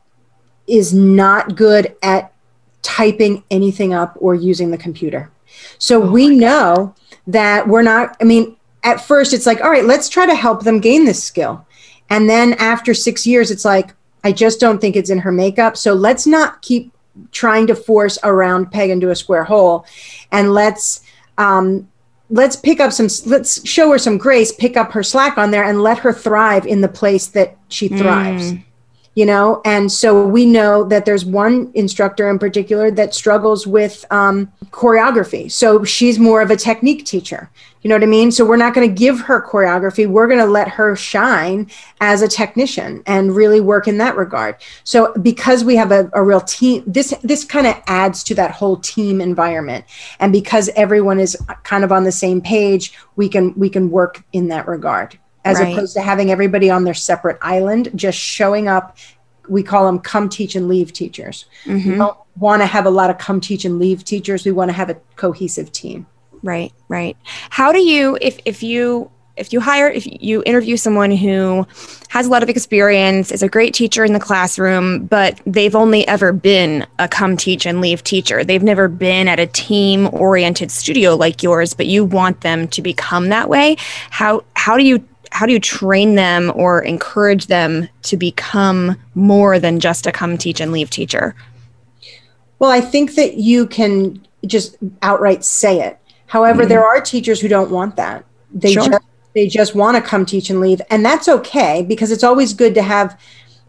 [0.68, 2.34] is not good at
[2.82, 5.30] typing anything up or using the computer.
[5.78, 6.96] So oh we know
[7.28, 10.64] that we're not i mean at first it's like all right let's try to help
[10.64, 11.66] them gain this skill.
[12.10, 15.78] And then after six years it's like I just don't think it's in her makeup.
[15.78, 16.94] So let's not keep
[17.32, 19.86] trying to force a round peg into a square hole,
[20.32, 21.02] and let's
[21.38, 21.90] um,
[22.30, 25.66] let's pick up some let's show her some grace pick up her slack on there
[25.66, 28.54] and let her thrive in the place that she thrives.
[28.54, 28.64] Mm
[29.16, 29.62] you know?
[29.66, 35.52] And so we know that there's one instructor in particular that struggles with um, choreography.
[35.52, 37.50] So she's more of a technique teacher.
[37.82, 38.32] You know what i mean?
[38.32, 40.08] So we're not going to give her choreography.
[40.08, 41.70] We're going to let her shine
[42.00, 44.58] as a technician and really work in that regard.
[44.84, 48.52] So because we have a, a real team this this kind of adds to that
[48.52, 49.86] whole team environment.
[50.20, 54.24] And because everyone is kind of on the same page we can we can work
[54.32, 55.74] in that regard as right.
[55.74, 58.98] opposed to having everybody on their separate island just showing up.
[59.50, 61.46] We call them come teach and leave teachers.
[61.66, 61.92] Mm-hmm.
[61.92, 64.46] we don't want to have a lot of come teach and leave teachers.
[64.46, 66.06] We want to have a cohesive team.
[66.44, 67.18] Right right.
[67.50, 71.66] How do you if if you if you hire if you interview someone who
[72.10, 76.06] has a lot of experience is a great teacher in the classroom but they've only
[76.08, 78.44] ever been a come teach and leave teacher.
[78.44, 82.82] They've never been at a team oriented studio like yours but you want them to
[82.82, 83.78] become that way.
[84.10, 89.60] How how do you how do you train them or encourage them to become more
[89.60, 91.36] than just a come teach and leave teacher?
[92.60, 95.98] Well, I think that you can just outright say it.
[96.28, 96.70] However, mm-hmm.
[96.70, 98.26] there are teachers who don't want that.
[98.54, 98.88] They sure.
[98.88, 102.54] just they just want to come teach and leave, and that's okay because it's always
[102.54, 103.20] good to have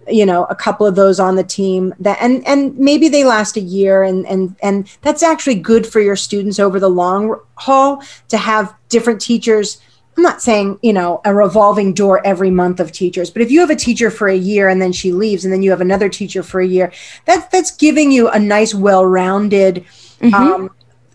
[0.09, 3.57] you know a couple of those on the team that and and maybe they last
[3.57, 8.03] a year and and and that's actually good for your students over the long haul
[8.29, 9.81] to have different teachers
[10.16, 13.61] I'm not saying, you know, a revolving door every month of teachers, but if you
[13.61, 16.09] have a teacher for a year and then she leaves and then you have another
[16.09, 16.92] teacher for a year,
[17.25, 19.85] that's that's giving you a nice, well-rounded
[20.20, 20.35] mm-hmm.
[20.35, 20.70] um,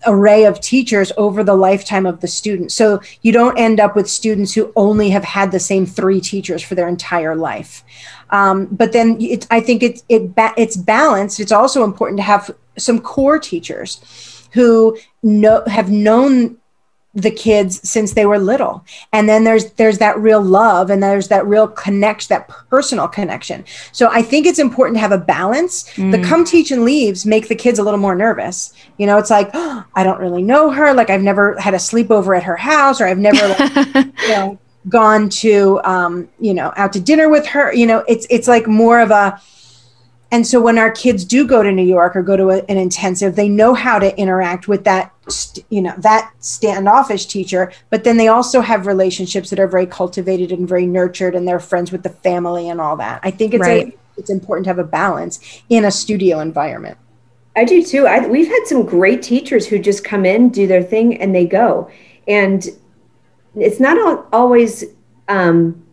[0.08, 2.72] array of teachers over the lifetime of the student.
[2.72, 6.64] So you don't end up with students who only have had the same three teachers
[6.64, 7.84] for their entire life.
[8.30, 11.40] Um, but then it, I think it, it it's balanced.
[11.40, 14.02] It's also important to have some core teachers
[14.54, 16.58] who know have known
[17.18, 18.86] the kids since they were little.
[19.12, 23.66] And then there's there's that real love and there's that real connection that personal connection.
[23.92, 25.90] So i think it's important to have a balance.
[25.96, 26.12] Mm.
[26.12, 28.72] the come teach and leaves make the kids a little more nervous.
[28.98, 30.94] You know it's like oh, i don't really know her.
[30.94, 34.60] Like i've never had a sleepover at her house or i've never like, you know
[34.90, 37.74] gone to um, you know out to dinner with her.
[37.74, 39.42] You know it's it's like more of a
[40.32, 42.78] and so when our kids do go to new york or go to a, an
[42.78, 45.14] intensive they know how to interact with that
[45.70, 50.52] you know that standoffish teacher but then they also have relationships that are very cultivated
[50.52, 53.20] and very nurtured and they're friends with the family and all that.
[53.24, 53.88] I think it's right.
[53.88, 56.98] a, it's important to have a balance in a studio environment.
[57.56, 58.06] I do too.
[58.06, 61.46] I, we've had some great teachers who just come in do their thing and they
[61.46, 61.90] go.
[62.28, 62.68] And
[63.56, 64.84] it's not always
[65.28, 65.84] um,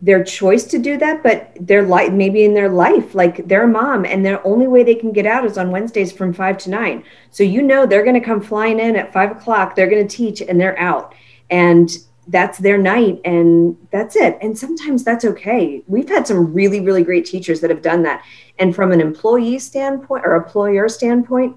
[0.00, 4.04] their choice to do that, but their life, maybe in their life, like their mom,
[4.04, 7.02] and their only way they can get out is on Wednesdays from five to nine.
[7.30, 9.74] So you know they're going to come flying in at five o'clock.
[9.74, 11.14] They're going to teach, and they're out,
[11.50, 11.90] and
[12.28, 14.38] that's their night, and that's it.
[14.40, 15.82] And sometimes that's okay.
[15.88, 18.22] We've had some really, really great teachers that have done that.
[18.58, 21.56] And from an employee standpoint or employer standpoint,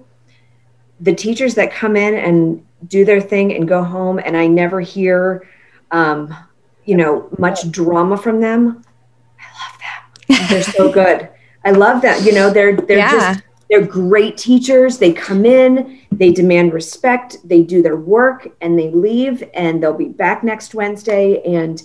[0.98, 4.80] the teachers that come in and do their thing and go home, and I never
[4.80, 5.48] hear.
[5.92, 6.34] Um,
[6.84, 8.84] you know much drama from them
[9.38, 11.28] i love them they're so good
[11.64, 13.34] i love that you know they're they're yeah.
[13.34, 18.78] just they're great teachers they come in they demand respect they do their work and
[18.78, 21.84] they leave and they'll be back next wednesday and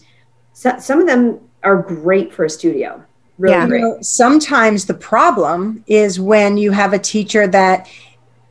[0.54, 3.04] so, some of them are great for a studio
[3.38, 3.68] really yeah.
[3.68, 3.80] great.
[3.80, 7.88] You know, sometimes the problem is when you have a teacher that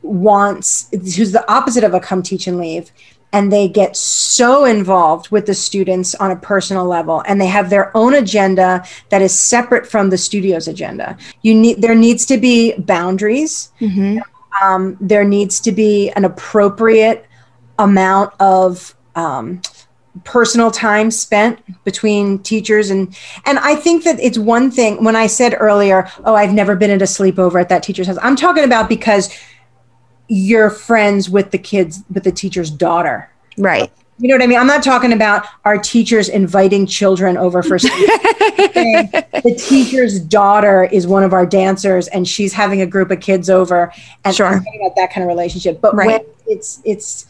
[0.01, 2.91] wants who's the opposite of a come teach and leave
[3.33, 7.69] and they get so involved with the students on a personal level and they have
[7.69, 12.37] their own agenda that is separate from the studio's agenda you need there needs to
[12.37, 14.19] be boundaries mm-hmm.
[14.63, 17.25] um, there needs to be an appropriate
[17.79, 19.61] amount of um,
[20.23, 25.27] personal time spent between teachers and and I think that it's one thing when I
[25.27, 28.17] said earlier, oh, I've never been at a sleepover at that teacher's house.
[28.21, 29.29] I'm talking about because
[30.27, 34.57] you're friends with the kids with the teacher's daughter right you know what I mean?
[34.57, 41.23] I'm not talking about our teachers inviting children over for the teacher's daughter is one
[41.23, 43.93] of our dancers and she's having a group of kids over
[44.25, 44.47] and sure.
[44.47, 45.81] about that kind of relationship.
[45.81, 46.07] But right.
[46.07, 47.27] when it's it's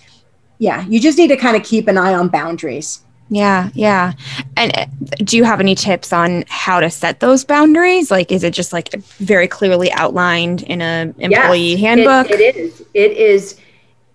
[0.60, 3.02] yeah, you just need to kind of keep an eye on boundaries.
[3.30, 4.13] Yeah, yeah.
[4.55, 4.86] And uh,
[5.17, 8.09] do you have any tips on how to set those boundaries?
[8.09, 12.32] Like, is it just like very clearly outlined in a employee yes, handbook?
[12.32, 12.86] It, it is.
[12.93, 13.59] It is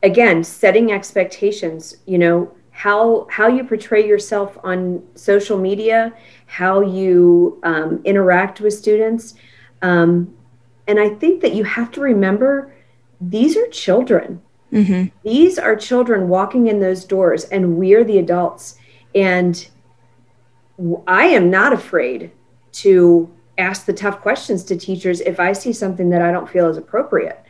[0.03, 1.97] again setting expectations.
[2.07, 6.15] You know, how how you portray yourself on social media,
[6.47, 9.35] how you um, interact with students,
[9.83, 10.35] um,
[10.87, 12.75] and I think that you have to remember
[13.21, 14.41] these are children.
[14.73, 15.15] Mm-hmm.
[15.23, 18.79] These are children walking in those doors, and we're the adults.
[19.15, 19.69] And
[21.07, 22.33] I am not afraid
[22.73, 26.69] to ask the tough questions to teachers if I see something that I don't feel
[26.69, 27.43] is appropriate.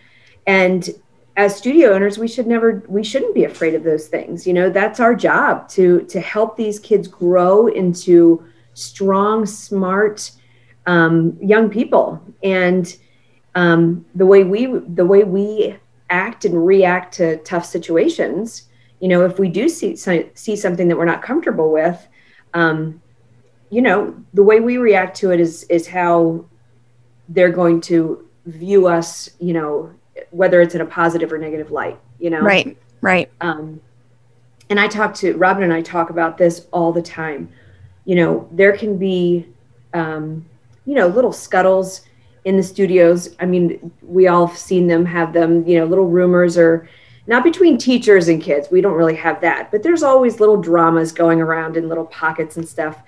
[0.46, 0.88] And
[1.36, 4.46] as studio owners, we should never we shouldn't be afraid of those things.
[4.46, 8.44] You know, that's our job to to help these kids grow into
[8.74, 10.30] strong, smart
[10.86, 12.20] um, young people.
[12.42, 12.94] And
[13.54, 15.76] um, the way we the way we
[16.10, 18.68] act and react to tough situations,
[19.02, 22.06] you know, if we do see see something that we're not comfortable with,
[22.54, 23.02] um,
[23.68, 26.44] you know, the way we react to it is is how
[27.28, 29.92] they're going to view us, you know,
[30.30, 32.42] whether it's in a positive or negative light, you know.
[32.42, 32.78] Right.
[33.00, 33.28] Right.
[33.40, 33.80] Um,
[34.70, 37.48] and I talk to Robin and I talk about this all the time.
[38.04, 39.48] You know, there can be,
[39.94, 40.46] um,
[40.86, 42.02] you know, little scuttles
[42.44, 43.34] in the studios.
[43.40, 46.88] I mean, we all have seen them have them, you know, little rumors or
[47.26, 48.68] not between teachers and kids.
[48.70, 52.56] We don't really have that, but there's always little dramas going around in little pockets
[52.56, 53.02] and stuff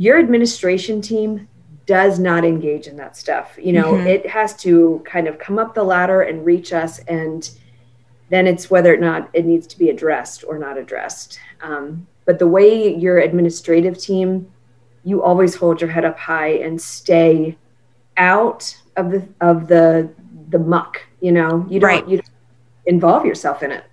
[0.00, 1.46] your administration team
[1.84, 3.58] does not engage in that stuff.
[3.60, 4.06] You know, mm-hmm.
[4.06, 7.48] it has to kind of come up the ladder and reach us, and
[8.30, 11.38] then it's whether or not it needs to be addressed or not addressed.
[11.60, 14.50] Um, but the way your administrative team,
[15.04, 17.58] you always hold your head up high and stay
[18.16, 20.10] out of the of the
[20.48, 21.02] the muck.
[21.20, 22.08] You know, you don't right.
[22.08, 22.29] you don't
[22.90, 23.84] involve yourself in it.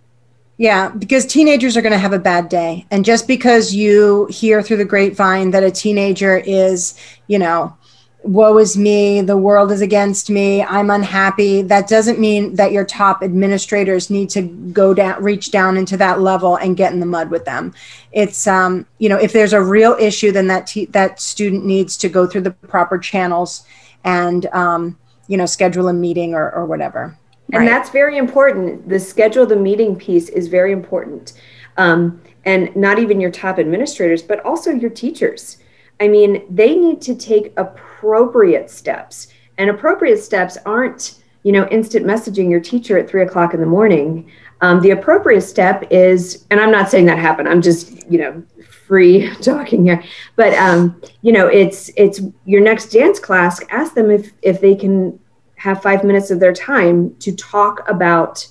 [0.58, 2.88] Yeah, because teenagers are going to have a bad day.
[2.89, 7.78] And just because you hear through the grapevine that a teenager is, you know,
[8.24, 12.84] woe is me, the world is against me, I'm unhappy, that doesn't mean that your
[12.84, 17.06] top administrators need to go down, reach down into that level and get in the
[17.06, 17.74] mud with them.
[18.12, 21.95] It's, um, you know, if there's a real issue, then that, te- that student needs
[21.98, 23.64] to go through the proper channels
[24.04, 27.16] and, um, you know, schedule a meeting or, or whatever.
[27.54, 27.66] And right.
[27.66, 28.89] that's very important.
[28.89, 31.34] The schedule the meeting piece is very important.
[31.78, 35.58] Um, and not even your top administrators, but also your teachers.
[36.00, 39.28] I mean, they need to take appropriate steps.
[39.58, 43.66] And appropriate steps aren't, you know, instant messaging your teacher at three o'clock in the
[43.66, 44.30] morning.
[44.62, 47.48] Um, the appropriate step is, and I'm not saying that happened.
[47.48, 48.43] I'm just, you know,
[48.88, 50.04] free talking here.
[50.36, 53.62] But um, you know, it's it's your next dance class.
[53.70, 55.20] Ask them if if they can
[55.58, 58.47] have five minutes of their time to talk about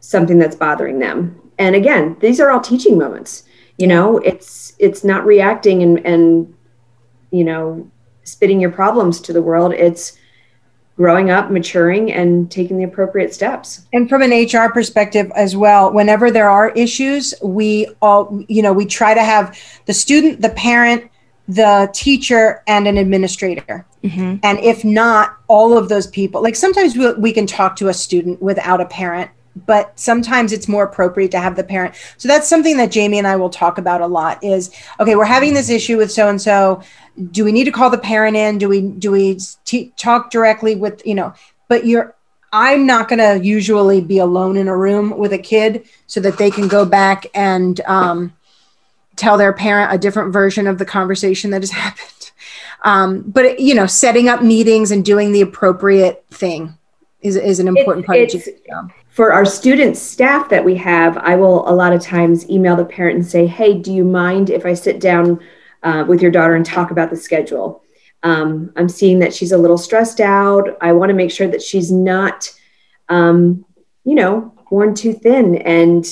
[0.00, 1.40] something that's bothering them.
[1.58, 3.44] And again these are all teaching moments.
[3.78, 6.54] You know it's it's not reacting and and
[7.30, 7.90] you know
[8.24, 9.72] spitting your problems to the world.
[9.72, 10.18] It's
[10.96, 13.86] growing up maturing and taking the appropriate steps.
[13.92, 18.72] And from an hr perspective as well whenever there are issues we all you know
[18.72, 21.10] we try to have the student the parent
[21.48, 23.86] the teacher and an administrator.
[24.02, 24.36] Mm-hmm.
[24.42, 27.94] And if not, all of those people, like sometimes we, we can talk to a
[27.94, 29.30] student without a parent,
[29.66, 31.94] but sometimes it's more appropriate to have the parent.
[32.18, 34.70] So that's something that Jamie and I will talk about a lot is
[35.00, 36.82] okay, we're having this issue with so and so.
[37.30, 38.58] Do we need to call the parent in?
[38.58, 41.32] Do we do we t- talk directly with, you know,
[41.68, 42.14] but you're
[42.52, 46.38] I'm not going to usually be alone in a room with a kid so that
[46.38, 48.32] they can go back and um,
[49.16, 52.30] tell their parent a different version of the conversation that has happened.
[52.82, 56.76] Um, but you know, setting up meetings and doing the appropriate thing
[57.20, 58.92] is, is an important it, part of the job.
[59.08, 62.84] For our student staff that we have, I will a lot of times email the
[62.84, 65.40] parent and say, "Hey, do you mind if I sit down
[65.82, 67.82] uh, with your daughter and talk about the schedule?
[68.22, 70.76] Um, I'm seeing that she's a little stressed out.
[70.80, 72.52] I want to make sure that she's not,
[73.08, 73.64] um,
[74.04, 76.04] you know, worn too thin and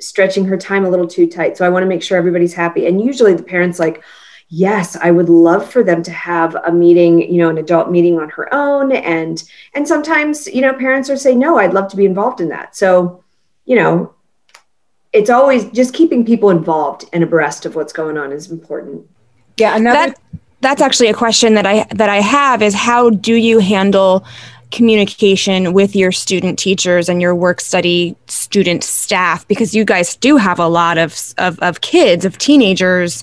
[0.00, 1.56] stretching her time a little too tight.
[1.56, 2.86] So I want to make sure everybody's happy.
[2.86, 4.02] And usually the parents like,
[4.48, 8.18] yes, I would love for them to have a meeting, you know, an adult meeting
[8.18, 8.92] on her own.
[8.92, 9.42] And
[9.74, 12.76] and sometimes, you know, parents are saying, no, I'd love to be involved in that.
[12.76, 13.22] So,
[13.64, 14.14] you know,
[15.12, 19.08] it's always just keeping people involved and abreast of what's going on is important.
[19.56, 20.20] Yeah, another that,
[20.60, 24.24] that's actually a question that I that I have is how do you handle
[24.74, 30.36] communication with your student teachers and your work study student staff because you guys do
[30.36, 33.22] have a lot of of, of kids of teenagers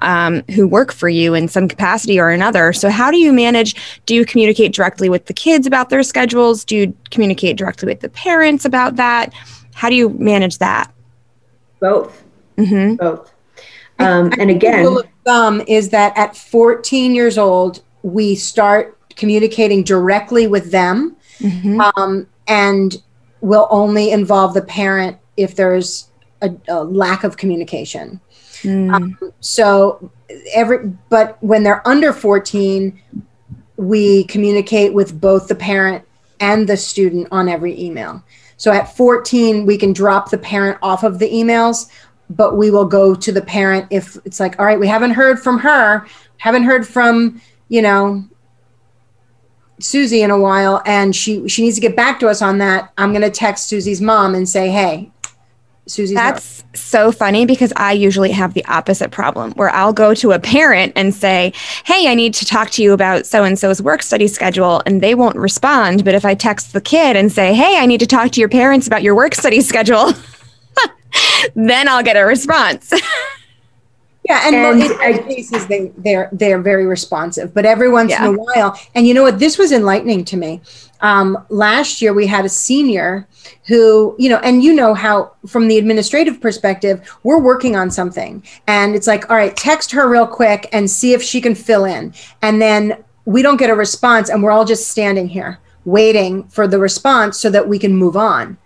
[0.00, 2.72] um, who work for you in some capacity or another.
[2.72, 3.76] So how do you manage
[4.06, 6.64] do you communicate directly with the kids about their schedules?
[6.64, 9.32] Do you communicate directly with the parents about that?
[9.74, 10.92] How do you manage that?
[11.78, 12.24] Both.
[12.56, 12.96] Mm-hmm.
[12.96, 13.32] both.
[14.00, 19.82] Um, and again rule of thumb is that at 14 years old we start communicating
[19.82, 21.80] directly with them mm-hmm.
[21.80, 23.02] um, and
[23.42, 26.08] will only involve the parent if there's
[26.40, 28.20] a, a lack of communication.
[28.62, 28.92] Mm.
[28.92, 30.10] Um, so
[30.52, 33.00] every but when they're under 14
[33.76, 36.04] we communicate with both the parent
[36.40, 38.22] and the student on every email
[38.56, 41.88] so at 14 we can drop the parent off of the emails
[42.30, 45.40] but we will go to the parent if it's like all right we haven't heard
[45.40, 46.06] from her
[46.36, 48.22] haven't heard from you know
[49.80, 52.92] Susie in a while and she she needs to get back to us on that.
[52.98, 55.10] I'm going to text Susie's mom and say, "Hey,
[55.86, 56.76] Susie's That's not.
[56.76, 60.92] so funny because I usually have the opposite problem where I'll go to a parent
[60.96, 61.52] and say,
[61.84, 65.00] "Hey, I need to talk to you about so and so's work study schedule," and
[65.00, 68.06] they won't respond, but if I text the kid and say, "Hey, I need to
[68.06, 70.12] talk to your parents about your work study schedule,"
[71.54, 72.92] then I'll get a response.
[74.28, 78.26] Yeah, and, and in most cases they they're they're very responsive, but every once yeah.
[78.26, 79.38] in a while, and you know what?
[79.38, 80.60] This was enlightening to me.
[81.00, 83.26] Um, last year we had a senior
[83.66, 88.42] who, you know, and you know how from the administrative perspective, we're working on something,
[88.66, 91.86] and it's like, all right, text her real quick and see if she can fill
[91.86, 92.12] in,
[92.42, 96.68] and then we don't get a response, and we're all just standing here waiting for
[96.68, 98.58] the response so that we can move on.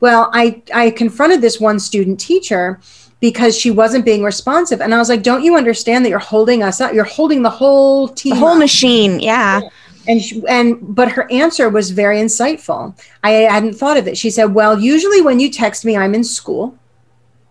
[0.00, 2.80] Well, I I confronted this one student teacher
[3.20, 4.80] because she wasn't being responsive.
[4.80, 6.92] And I was like, don't you understand that you're holding us up?
[6.92, 8.58] You're holding the whole team, the whole up.
[8.58, 9.20] machine.
[9.20, 9.60] Yeah.
[10.08, 12.96] And, she, and, but her answer was very insightful.
[13.24, 14.16] I hadn't thought of it.
[14.16, 16.78] She said, well, usually when you text me, I'm in school.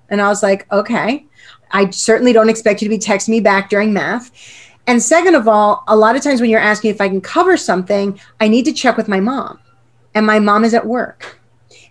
[0.09, 1.25] And I was like, okay,
[1.71, 4.31] I certainly don't expect you to be texting me back during math.
[4.87, 7.57] And second of all, a lot of times when you're asking if I can cover
[7.57, 9.59] something, I need to check with my mom.
[10.13, 11.39] And my mom is at work.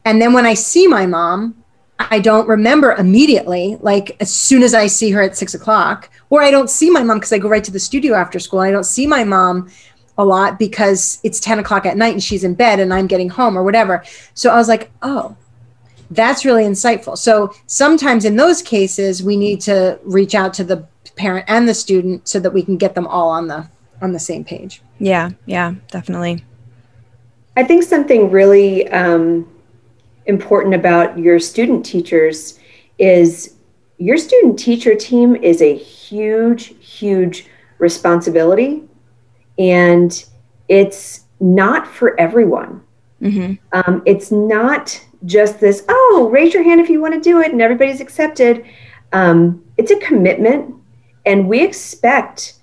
[0.05, 1.64] And then when I see my mom,
[1.99, 6.43] I don't remember immediately, like as soon as I see her at six o'clock, or
[6.43, 8.61] I don't see my mom because I go right to the studio after school.
[8.61, 9.71] I don't see my mom
[10.19, 13.29] a lot because it's 10 o'clock at night and she's in bed and I'm getting
[13.29, 14.05] home or whatever.
[14.35, 15.37] So I was like, oh,
[16.11, 17.19] that's really insightful.
[17.19, 20.87] So sometimes in those cases, we need to reach out to the
[21.17, 23.69] parent and the student so that we can get them all on the
[24.03, 24.83] on the same page.
[24.99, 26.45] Yeah, yeah, definitely.
[27.57, 29.49] I think something really um,
[30.27, 32.59] important about your student teachers
[32.99, 33.55] is
[33.99, 37.47] your student teacher team is a huge, huge
[37.79, 38.83] responsibility.
[39.59, 40.25] And
[40.69, 42.83] it's not for everyone.
[43.23, 43.55] Mm-hmm.
[43.73, 47.53] Um, it's not just this, oh, raise your hand if you want to do it
[47.53, 48.65] and everybody's accepted.
[49.13, 50.75] Um, it's a commitment.
[51.25, 52.55] And we expect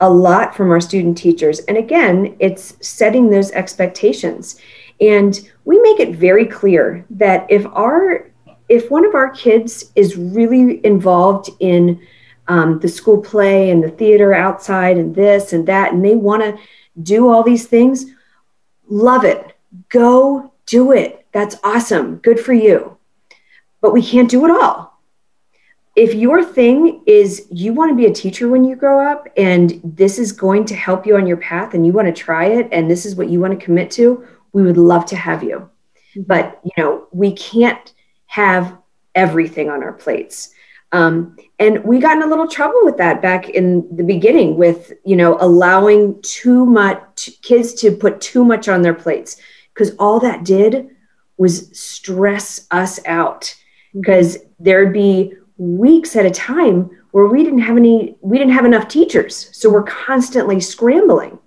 [0.00, 1.60] a lot from our student teachers.
[1.60, 4.60] And again, it's setting those expectations.
[5.00, 8.30] And we make it very clear that if our
[8.68, 12.00] if one of our kids is really involved in
[12.46, 16.42] um, the school play and the theater outside and this and that, and they want
[16.42, 16.56] to
[17.02, 18.06] do all these things,
[18.88, 19.56] love it.
[19.88, 21.26] Go do it.
[21.32, 22.16] That's awesome.
[22.16, 22.96] Good for you.
[23.80, 25.00] But we can't do it all.
[25.96, 29.80] If your thing is you want to be a teacher when you grow up and
[29.82, 32.68] this is going to help you on your path and you want to try it
[32.70, 35.68] and this is what you want to commit to, we would love to have you.
[36.14, 36.22] Mm-hmm.
[36.22, 37.92] But, you know, we can't
[38.26, 38.76] have
[39.14, 40.52] everything on our plates.
[40.92, 44.92] Um, and we got in a little trouble with that back in the beginning with,
[45.04, 49.36] you know, allowing too much kids to put too much on their plates
[49.72, 50.90] because all that did
[51.36, 53.54] was stress us out
[53.94, 54.64] because mm-hmm.
[54.64, 58.88] there'd be weeks at a time where we didn't have any we didn't have enough
[58.88, 61.38] teachers so we're constantly scrambling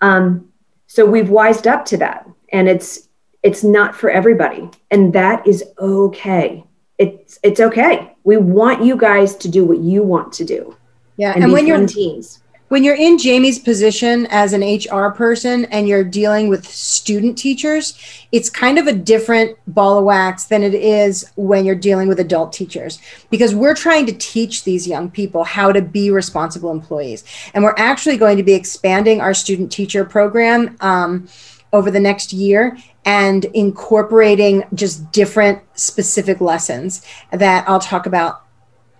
[0.00, 0.49] um,
[0.90, 3.08] so we've wised up to that and it's
[3.44, 6.64] it's not for everybody and that is okay.
[6.98, 8.16] It's it's okay.
[8.24, 10.76] We want you guys to do what you want to do
[11.16, 15.10] yeah and, and when you're in teams when you're in Jamie's position as an HR
[15.10, 17.98] person and you're dealing with student teachers,
[18.30, 22.20] it's kind of a different ball of wax than it is when you're dealing with
[22.20, 27.24] adult teachers because we're trying to teach these young people how to be responsible employees.
[27.54, 30.76] And we're actually going to be expanding our student teacher program.
[30.80, 31.28] Um,
[31.72, 38.44] over the next year and incorporating just different specific lessons that I'll talk about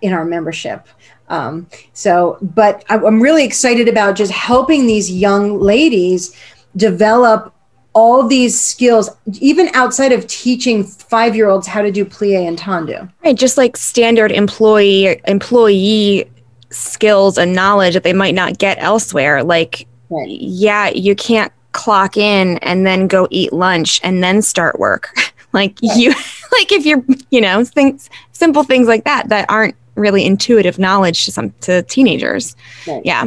[0.01, 0.87] in our membership.
[1.31, 6.35] Um, so, but I'm really excited about just helping these young ladies
[6.75, 7.53] develop
[7.93, 9.09] all these skills,
[9.39, 13.09] even outside of teaching five year olds how to do plie and tendu.
[13.23, 16.29] Right, just like standard employee employee
[16.69, 19.43] skills and knowledge that they might not get elsewhere.
[19.43, 20.29] Like, right.
[20.29, 25.15] yeah, you can't clock in and then go eat lunch and then start work.
[25.53, 25.97] like right.
[25.97, 26.09] you
[26.51, 31.25] like if you're, you know, things simple things like that that aren't really intuitive knowledge
[31.25, 32.55] to some to teenagers.
[32.87, 33.05] Right.
[33.05, 33.25] Yeah.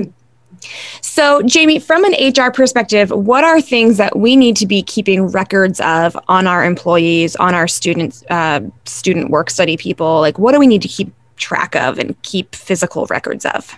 [1.00, 5.26] So, Jamie, from an HR perspective, what are things that we need to be keeping
[5.26, 10.20] records of on our employees, on our students, uh, student work study people?
[10.20, 13.76] Like, what do we need to keep track of and keep physical records of?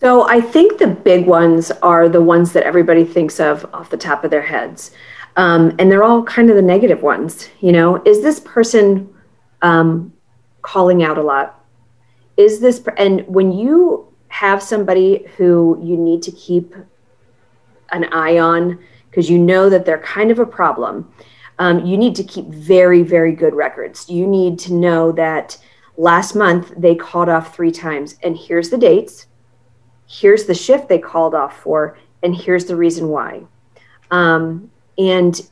[0.00, 3.96] So, I think the big ones are the ones that everybody thinks of off the
[3.96, 4.92] top of their heads.
[5.36, 7.48] Um, and they're all kind of the negative ones.
[7.60, 9.12] You know, is this person
[9.62, 10.12] um,
[10.62, 11.59] calling out a lot?
[12.40, 16.74] Is this, and when you have somebody who you need to keep
[17.92, 18.78] an eye on
[19.10, 21.12] because you know that they're kind of a problem.
[21.58, 24.08] Um, you need to keep very, very good records.
[24.08, 25.58] You need to know that
[25.96, 29.26] last month they called off three times, and here's the dates,
[30.06, 33.42] here's the shift they called off for, and here's the reason why.
[34.10, 35.46] Um, and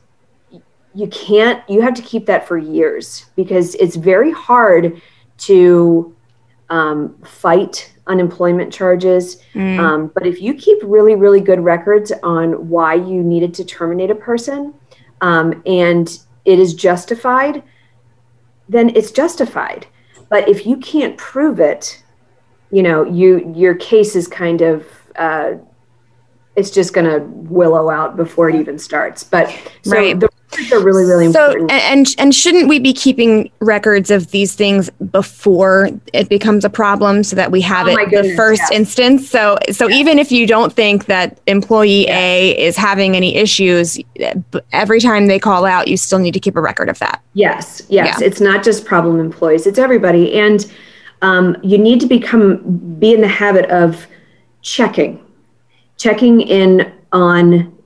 [0.95, 4.99] you can't, you have to keep that for years because it's very hard
[5.37, 6.15] to
[6.69, 9.41] um, fight unemployment charges.
[9.53, 9.79] Mm.
[9.79, 14.11] Um, but if you keep really, really good records on why you needed to terminate
[14.11, 14.73] a person
[15.21, 17.63] um, and it is justified,
[18.67, 19.87] then it's justified.
[20.29, 22.03] But if you can't prove it,
[22.71, 25.53] you know, you your case is kind of uh,
[26.59, 29.23] it's just going to willow out before it even starts.
[29.23, 29.49] But
[29.83, 30.19] so right.
[30.19, 31.71] the records are really really so, important.
[31.71, 37.23] And and shouldn't we be keeping records of these things before it becomes a problem
[37.23, 39.29] so that we have oh it goodness, the first instance?
[39.29, 42.07] So so even if you don't think that employee.
[42.09, 43.99] A is having any issues,
[44.73, 47.21] every time they call out, you still need to keep a record of that.
[47.33, 50.69] Yes, yes, it's not just problem employees; it's everybody, and
[51.21, 52.57] um, you need to become
[52.99, 54.07] be in the habit of
[54.61, 55.23] checking
[55.99, 57.77] checking in on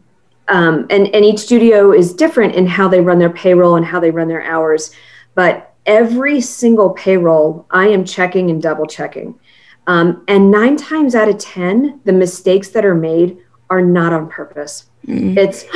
[0.49, 3.99] um, and, and each studio is different in how they run their payroll and how
[3.99, 4.91] they run their hours
[5.35, 9.37] but every single payroll i am checking and double checking.
[9.85, 13.37] Um, and nine times out of ten the mistakes that are made
[13.69, 14.89] are not on purpose.
[15.05, 15.37] Mm-hmm.
[15.37, 15.65] it's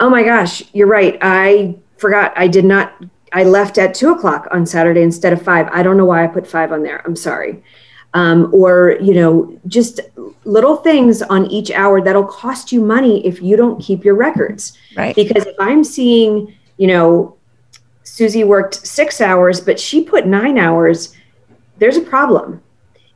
[0.00, 1.18] oh my gosh you're right.
[1.20, 2.32] I forgot.
[2.36, 5.68] I did not i left at two o'clock on saturday instead of five.
[5.72, 7.02] I don't know why i put five on there.
[7.04, 7.62] I'm sorry
[8.14, 10.00] um, or you know just
[10.44, 14.78] little things on each hour that'll cost you money if you don't keep your records.
[14.96, 15.14] Right.
[15.14, 17.36] Because if i'm seeing you know
[18.04, 21.14] susie worked six hours but she put nine hours
[21.78, 22.62] there's a problem.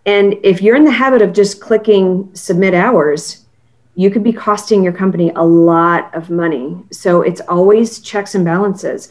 [0.05, 3.45] And if you're in the habit of just clicking submit hours
[3.95, 6.81] you could be costing your company a lot of money.
[6.93, 9.09] So it's always checks and balances.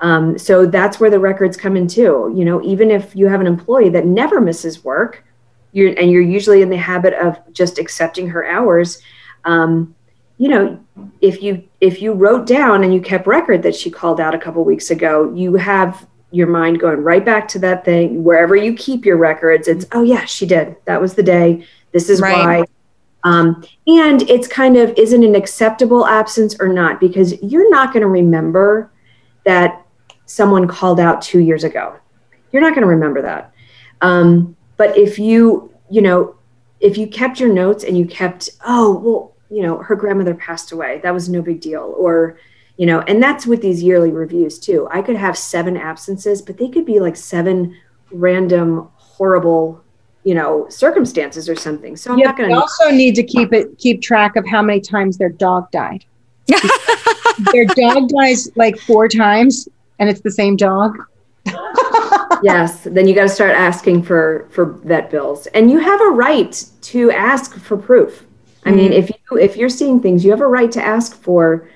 [0.00, 2.32] Um, so that's where the records come in too.
[2.36, 5.24] You know even if you have an employee that never misses work
[5.72, 9.02] you're and you're usually in the habit of just accepting her hours
[9.44, 9.94] um,
[10.38, 10.78] you know
[11.20, 14.38] if you if you wrote down and you kept record that she called out a
[14.38, 18.22] couple weeks ago you have your mind going right back to that thing.
[18.22, 20.76] Wherever you keep your records it's oh yeah she did.
[20.84, 21.66] That was the day.
[21.92, 22.36] This is right.
[22.36, 22.64] why.
[23.22, 27.00] Um, and it's kind of is not an acceptable absence or not?
[27.00, 28.90] Because you're not going to remember
[29.44, 29.84] that
[30.24, 31.96] someone called out two years ago.
[32.52, 33.52] You're not going to remember that.
[34.00, 36.36] Um, but if you, you know,
[36.80, 40.72] if you kept your notes and you kept, oh, well, you know, her grandmother passed
[40.72, 41.94] away, that was no big deal.
[41.98, 42.38] Or,
[42.78, 44.88] you know, and that's with these yearly reviews too.
[44.90, 47.76] I could have seven absences, but they could be like seven
[48.10, 49.84] random, horrible,
[50.24, 51.94] you know, circumstances or something.
[51.94, 52.56] So I'm not going to.
[52.56, 56.06] also need to keep it, keep track of how many times their dog died.
[57.52, 59.68] their dog dies like four times
[59.98, 60.96] and it's the same dog
[62.42, 66.10] yes, then you got to start asking for for vet bills, and you have a
[66.10, 68.26] right to ask for proof.
[68.64, 71.68] I mean, if you if you're seeing things, you have a right to ask for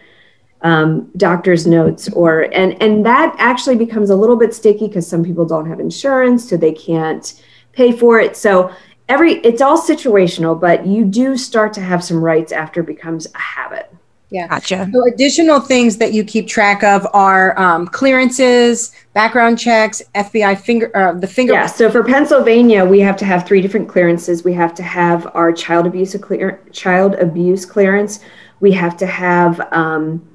[0.62, 5.24] um, doctor's notes, or and and that actually becomes a little bit sticky because some
[5.24, 7.42] people don't have insurance, so they can't
[7.72, 8.36] pay for it.
[8.36, 8.72] So
[9.08, 13.26] every it's all situational, but you do start to have some rights after it becomes
[13.34, 13.94] a habit.
[14.34, 14.48] Yeah.
[14.48, 14.90] Gotcha.
[14.92, 20.90] So additional things that you keep track of are um, clearances, background checks, FBI finger,
[20.96, 21.52] uh, the finger.
[21.52, 21.66] Yeah.
[21.66, 24.42] So for Pennsylvania, we have to have three different clearances.
[24.42, 28.18] We have to have our child abuse clear, child abuse clearance.
[28.58, 30.28] We have to have um,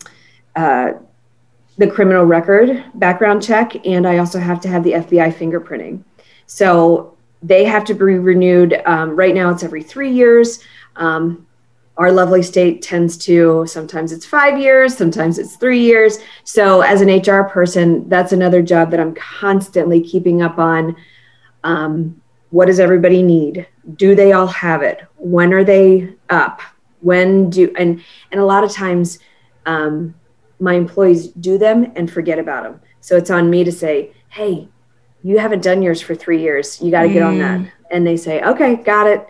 [0.56, 0.94] uh,
[1.78, 6.06] the criminal record background check, and I also have to have the FBI fingerprinting.
[6.46, 8.82] So they have to be renewed.
[8.86, 10.64] Um, right now, it's every three years.
[10.96, 11.46] Um,
[12.00, 16.18] our lovely state tends to sometimes it's five years sometimes it's three years.
[16.46, 20.96] So as an hr person that's another job that i'm constantly keeping up on.
[21.64, 22.22] Um,
[22.52, 23.68] what does everybody need?
[23.96, 25.02] Do they all have it?
[25.18, 26.62] When are they up?
[27.02, 29.20] When do and and a lot of times
[29.66, 30.16] um,
[30.60, 32.82] my employees do them and forget about them.
[33.02, 34.70] So it's on me to say hey
[35.22, 36.82] you haven't done yours for three years.
[36.82, 37.14] You got to mm.
[37.14, 37.60] get on that.
[37.60, 37.72] Mm.
[37.92, 39.28] and they say okay got it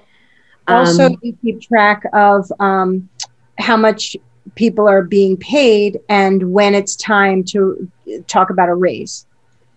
[0.70, 3.10] Also, Um, you keep track of um,
[3.58, 4.16] how much
[4.56, 7.90] people are being paid and when it's time to
[8.28, 9.26] talk about a raise.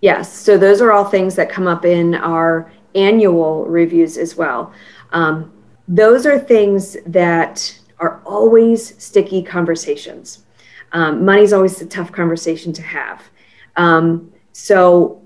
[0.01, 4.72] Yes, so those are all things that come up in our annual reviews as well.
[5.12, 5.53] Um,
[5.88, 10.45] those are things that are always sticky conversations.
[10.93, 13.22] Um, money's always a tough conversation to have.
[13.76, 15.22] Um, so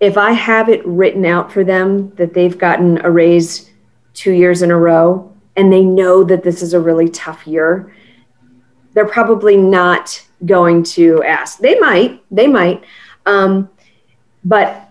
[0.00, 3.69] if I have it written out for them that they've gotten a raise
[4.14, 7.94] two years in a row and they know that this is a really tough year,
[8.92, 11.58] they're probably not going to ask.
[11.58, 12.84] They might, they might.
[13.26, 13.68] Um,
[14.44, 14.88] but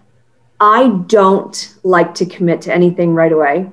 [0.60, 3.72] I don't like to commit to anything right away.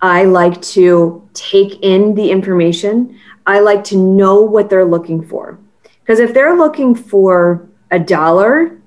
[0.00, 3.18] I like to take in the information.
[3.46, 5.58] I like to know what they're looking for.
[6.00, 8.78] Because if they're looking for a dollar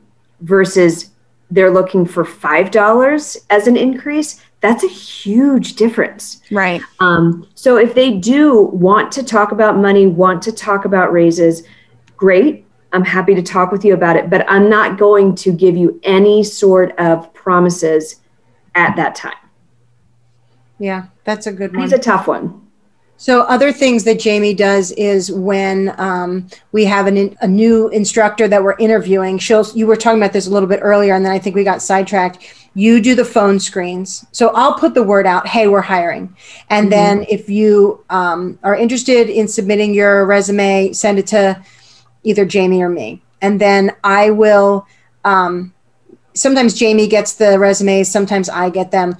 [0.41, 1.11] versus
[1.51, 6.41] they're looking for $5 as an increase, that's a huge difference.
[6.51, 6.81] Right.
[6.99, 11.63] Um, so if they do want to talk about money, want to talk about raises,
[12.17, 12.65] great.
[12.91, 15.99] I'm happy to talk with you about it, but I'm not going to give you
[16.03, 18.21] any sort of promises
[18.75, 19.35] at that time.
[20.79, 21.83] Yeah, that's a good one.
[21.83, 22.67] He's a tough one.
[23.17, 28.47] So other things that Jamie does is when um, we have an, a new instructor
[28.47, 31.33] that we're interviewing, she'll, you were talking about this a little bit earlier, and then
[31.33, 32.58] I think we got sidetracked.
[32.79, 34.25] You do the phone screens.
[34.31, 36.25] So I'll put the word out, hey, we're hiring.
[36.69, 36.89] And Mhm.
[36.91, 41.61] then if you um, are interested in submitting your resume, send it to
[42.23, 43.21] either Jamie or me.
[43.41, 44.85] And then I will,
[45.25, 45.73] um,
[46.33, 49.17] sometimes Jamie gets the resumes, sometimes I get them.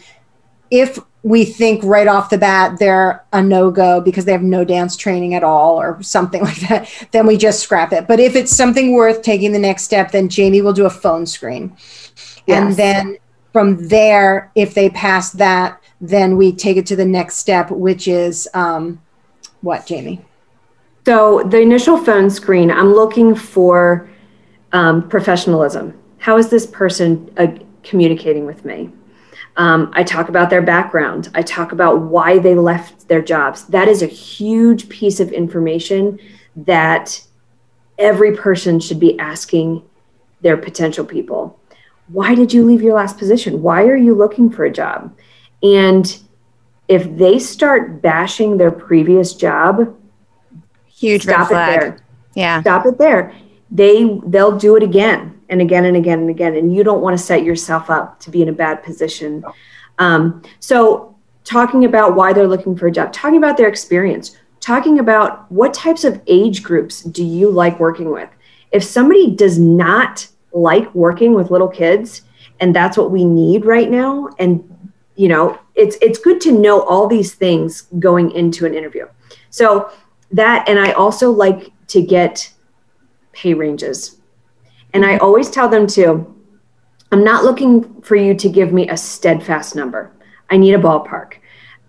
[0.72, 4.64] If we think right off the bat they're a no go because they have no
[4.64, 8.07] dance training at all or something like that, then we just scrap it.
[8.07, 11.26] But if it's something worth taking the next step, then Jamie will do a phone
[11.26, 11.76] screen.
[12.47, 13.18] And then
[13.52, 18.08] from there, if they pass that, then we take it to the next step, which
[18.08, 19.02] is um,
[19.62, 20.24] what, Jamie?
[21.06, 24.10] So the initial phone screen, I'm looking for
[24.72, 25.97] um, professionalism.
[26.20, 27.47] How is this person uh,
[27.84, 28.91] communicating with me?
[29.58, 31.30] Um, I talk about their background.
[31.34, 33.66] I talk about why they left their jobs.
[33.66, 36.20] That is a huge piece of information
[36.56, 37.22] that
[37.97, 39.84] every person should be asking
[40.41, 41.60] their potential people.
[42.12, 43.62] Why did you leave your last position?
[43.62, 45.16] Why are you looking for a job?
[45.62, 46.18] And
[46.88, 49.95] if they start bashing their previous job,
[50.88, 51.80] Huge stop it flag.
[51.80, 51.97] there
[52.36, 52.62] Yeah.
[52.62, 53.34] stop it there
[53.72, 57.18] they they'll do it again and again and again and again and you don't want
[57.18, 59.43] to set yourself up to be in a bad position
[59.99, 64.99] um, so talking about why they're looking for a job talking about their experience talking
[64.99, 68.30] about what types of age groups do you like working with
[68.72, 72.24] if somebody does not like working with little kids
[72.60, 74.30] and that's what we need right now.
[74.39, 74.64] And
[75.16, 79.08] you know it's it's good to know all these things going into an interview.
[79.50, 79.91] So
[80.32, 82.52] that and i also like to get
[83.32, 84.18] pay ranges.
[84.93, 86.36] And i always tell them to
[87.12, 90.12] i'm not looking for you to give me a steadfast number.
[90.50, 91.34] I need a ballpark.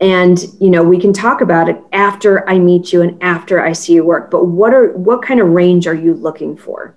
[0.01, 3.73] And you know we can talk about it after i meet you and after i
[3.73, 6.95] see your work but what are what kind of range are you looking for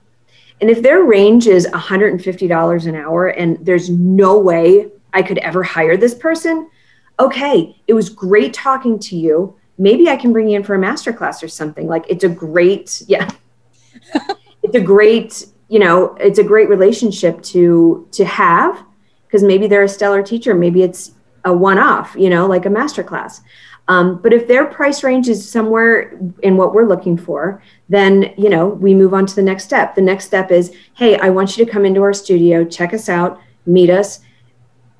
[0.64, 5.61] and if their range is $150 an hour and there's no way i could ever
[5.61, 6.70] hire this person
[7.20, 9.55] okay it was great talking to you.
[9.78, 11.86] Maybe i can bring you in for a master class or something.
[11.88, 13.30] Like it's a great yeah.
[14.64, 18.82] It's a great you know it's a great relationship to to have
[19.26, 20.55] because maybe they're a stellar teacher.
[20.55, 21.11] Maybe it's
[21.43, 23.41] a one-off you know like a master class
[23.90, 28.50] um, but if their price range is somewhere in what we're looking for then you
[28.50, 29.96] know we move on to the next step.
[29.96, 33.10] The next step is hey i want you to come into our studio check us
[33.10, 34.20] out meet us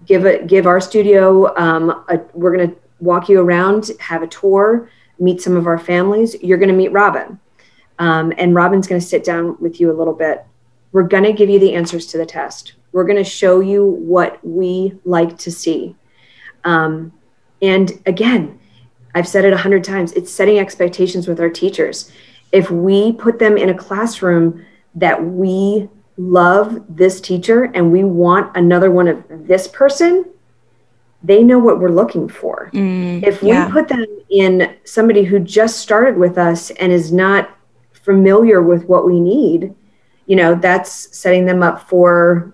[0.06, 4.28] give it give our studio um, a, we're going to walk you around have a
[4.28, 6.36] tour meet some of our families.
[6.42, 7.40] You're going to meet robin.
[8.00, 10.46] Um, and robin's going to sit down with you a little bit.
[10.92, 12.74] We're going to give you the answers to the test.
[12.92, 15.96] We're going to show you what we like to see.
[16.64, 17.14] Um,
[17.62, 18.60] and again
[19.16, 22.12] i've said it a hundred times it's setting expectations with our teachers
[22.54, 24.64] if we put them in a classroom
[24.96, 30.26] that we love this teacher and we want another one of this person,
[31.24, 32.70] they know what we're looking for.
[32.74, 33.70] Mm, If we yeah.
[33.72, 37.58] put them in somebody who just started with us and is not
[37.92, 39.74] familiar with what we need,
[40.28, 42.54] you know, that's setting them up for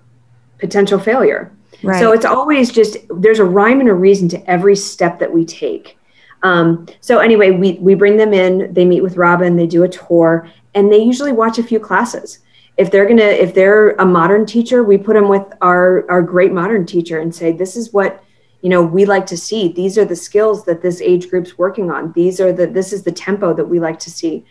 [0.60, 1.52] potential failure.
[1.84, 2.00] right.
[2.00, 5.44] So it's always just there's a rhyme and a reason to every step that we
[5.44, 5.98] take.
[6.44, 8.74] Um, so anyway, we we bring them in.
[8.74, 9.56] They meet with Robin.
[9.56, 12.40] They do a tour, and they usually watch a few classes.
[12.78, 16.54] If they're gonna, if they're a modern teacher, we put them with our our great
[16.54, 18.24] modern teacher and say, this is what
[18.62, 21.90] you know we like to see these are the skills that this age group's working
[21.92, 24.46] on these are the this is the tempo that we like to see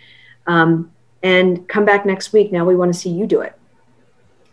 [0.46, 0.90] um,
[1.22, 3.54] and come back next week now we want to see you do it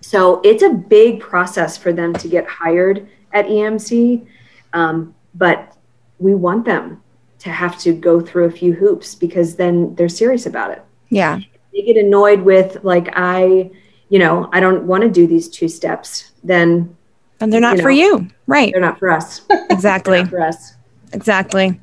[0.01, 4.25] so it's a big process for them to get hired at emc
[4.73, 5.75] um, but
[6.19, 7.01] we want them
[7.45, 10.83] to have to go through a few hoops because then they're serious about it.
[11.09, 11.39] Yeah.
[11.71, 13.69] They get annoyed with like i
[14.09, 16.95] you know i don't want to do these two steps then
[17.39, 18.27] and they're not you for know, you.
[18.47, 18.71] Right.
[18.71, 19.41] they're not for us.
[19.69, 20.23] Exactly.
[20.29, 20.73] For us.
[21.13, 21.79] Exactly.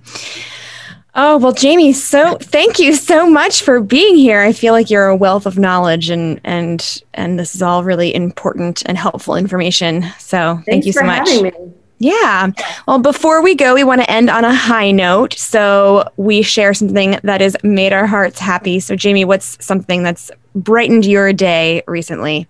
[1.15, 4.41] Oh well jamie so thank you so much for being here.
[4.41, 8.13] I feel like you're a wealth of knowledge and and and this is all really
[8.13, 10.07] important and helpful information.
[10.19, 11.29] So thank you so for much.
[11.29, 11.73] having me.
[12.03, 12.51] Yeah.
[12.89, 15.35] Well, before we go, we want to end on a high note.
[15.35, 18.81] So we share something that has made our hearts happy.
[18.81, 22.49] So, Jamie, what's something that's brightened your day recently?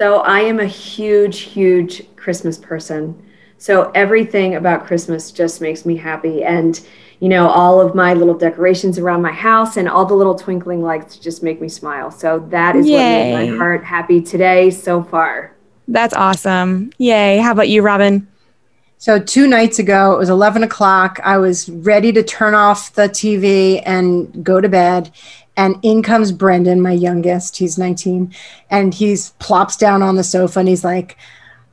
[0.00, 3.22] So I am a huge, huge Christmas person.
[3.58, 6.42] So everything about Christmas just makes me happy.
[6.42, 6.80] And,
[7.20, 10.82] you know, all of my little decorations around my house and all the little twinkling
[10.82, 12.10] lights just make me smile.
[12.10, 15.54] So that is what made my heart happy today so far.
[15.86, 16.92] That's awesome.
[16.96, 17.38] Yay.
[17.38, 18.26] How about you, Robin?
[18.98, 21.20] So two nights ago, it was 11 o'clock.
[21.22, 25.10] I was ready to turn off the TV and go to bed.
[25.56, 27.56] And in comes Brendan, my youngest.
[27.56, 28.34] He's 19.
[28.70, 31.16] And he's plops down on the sofa and he's like,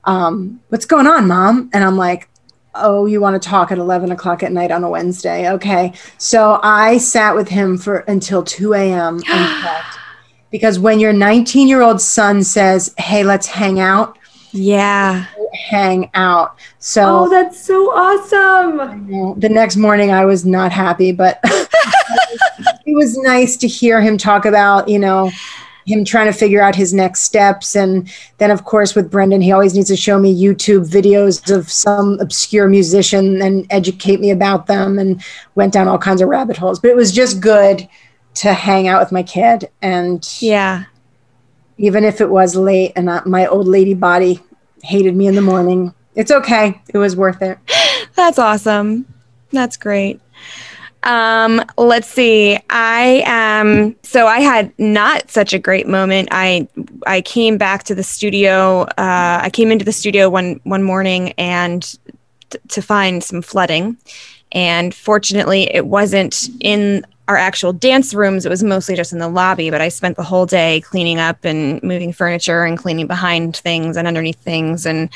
[0.06, 1.70] um, what's going on, mom?
[1.74, 2.30] And I'm like,
[2.76, 5.50] oh, you want to talk at 11 o'clock at night on a Wednesday.
[5.52, 5.94] Okay.
[6.18, 9.22] So I sat with him for until 2 a.m.
[10.52, 14.20] Because when your 19 year old son says, hey, let's hang out,
[14.52, 15.26] Yeah.
[15.56, 16.58] Hang out.
[16.80, 19.40] So Oh, that's so awesome.
[19.40, 24.46] the next morning I was not happy, but it was nice to hear him talk
[24.46, 25.32] about, you know,
[25.86, 27.76] him trying to figure out his next steps.
[27.76, 31.70] And then, of course, with Brendan, he always needs to show me YouTube videos of
[31.70, 35.22] some obscure musician and educate me about them and
[35.56, 36.80] went down all kinds of rabbit holes.
[36.80, 37.88] But it was just good
[38.36, 39.70] to hang out with my kid.
[39.82, 40.84] And Yeah.
[41.78, 44.42] even if it was late and my old lady body
[44.84, 46.80] hated me in the morning, it's okay.
[46.94, 47.58] It was worth it.
[48.16, 49.06] That's awesome.
[49.52, 50.20] That's great.
[51.04, 52.58] Um, let's see.
[52.70, 56.30] I um so I had not such a great moment.
[56.32, 56.68] I
[57.06, 58.84] I came back to the studio.
[58.98, 61.84] Uh, I came into the studio one one morning and
[62.50, 63.98] t- to find some flooding,
[64.54, 68.46] and fortunately, it wasn't in our actual dance rooms.
[68.46, 69.70] It was mostly just in the lobby.
[69.70, 73.98] But I spent the whole day cleaning up and moving furniture and cleaning behind things
[73.98, 75.10] and underneath things and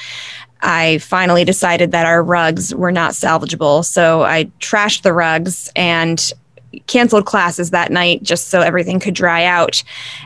[0.61, 3.85] I finally decided that our rugs were not salvageable.
[3.85, 6.31] So I trashed the rugs and
[6.87, 9.83] canceled classes that night just so everything could dry out.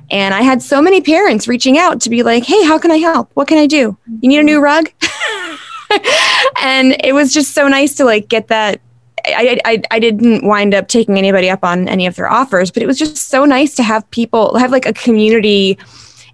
[0.10, 2.98] And I had so many parents reaching out to be like, hey, how can I
[2.98, 3.30] help?
[3.34, 3.98] What can I do?
[4.22, 4.90] You need a new rug?
[6.62, 8.82] and it was just so nice to like get that.
[9.26, 12.82] I, I, I didn't wind up taking anybody up on any of their offers, but
[12.82, 15.78] it was just so nice to have people have like a community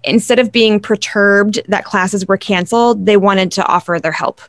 [0.04, 4.40] instead of being perturbed that classes were canceled, they wanted to offer their help.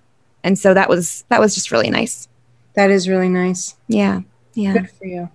[0.44, 2.28] And so that was that was just really nice.
[2.76, 3.76] That is really nice.
[3.88, 4.22] Yeah.
[4.54, 4.74] Yeah.
[4.74, 5.30] Good for you.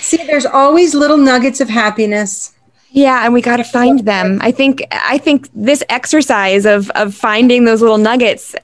[0.00, 2.54] See, there's always little nuggets of happiness.
[2.90, 4.38] Yeah, and we got to find them.
[4.42, 8.54] I think I think this exercise of of finding those little nuggets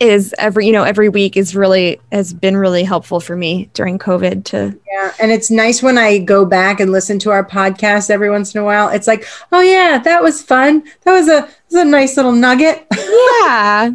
[0.00, 3.98] is every you know every week is really has been really helpful for me during
[3.98, 5.12] COVID to Yeah.
[5.20, 8.60] And it's nice when I go back and listen to our podcast every once in
[8.60, 8.88] a while.
[8.88, 10.82] It's like, oh yeah, that was fun.
[11.02, 12.86] That was a that was a nice little nugget.
[13.42, 13.92] yeah.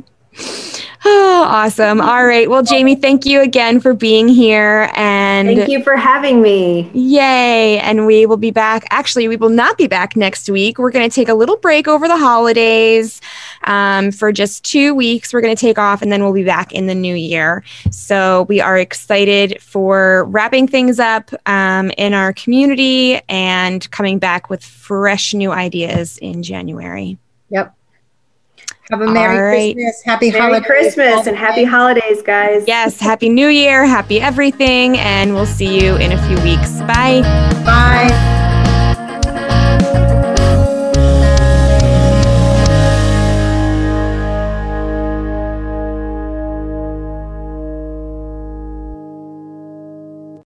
[1.05, 2.01] Oh, awesome.
[2.01, 2.49] All right.
[2.49, 6.89] Well, Jamie, thank you again for being here and Thank you for having me.
[6.93, 7.79] Yay.
[7.79, 8.85] And we will be back.
[8.89, 10.77] Actually, we will not be back next week.
[10.77, 13.21] We're going to take a little break over the holidays
[13.63, 15.33] um, for just two weeks.
[15.33, 17.63] We're going to take off and then we'll be back in the new year.
[17.91, 24.49] So we are excited for wrapping things up um, in our community and coming back
[24.49, 27.17] with fresh new ideas in January.
[27.49, 27.75] Yep.
[28.89, 29.75] Have a Merry All right.
[29.75, 30.01] Christmas.
[30.03, 30.65] Happy Merry holidays.
[30.65, 32.63] Christmas and happy holidays, guys.
[32.67, 32.99] Yes.
[32.99, 33.85] Happy New Year.
[33.85, 34.97] Happy everything.
[34.97, 36.79] And we'll see you in a few weeks.
[36.81, 37.21] Bye.
[37.65, 38.28] Bye.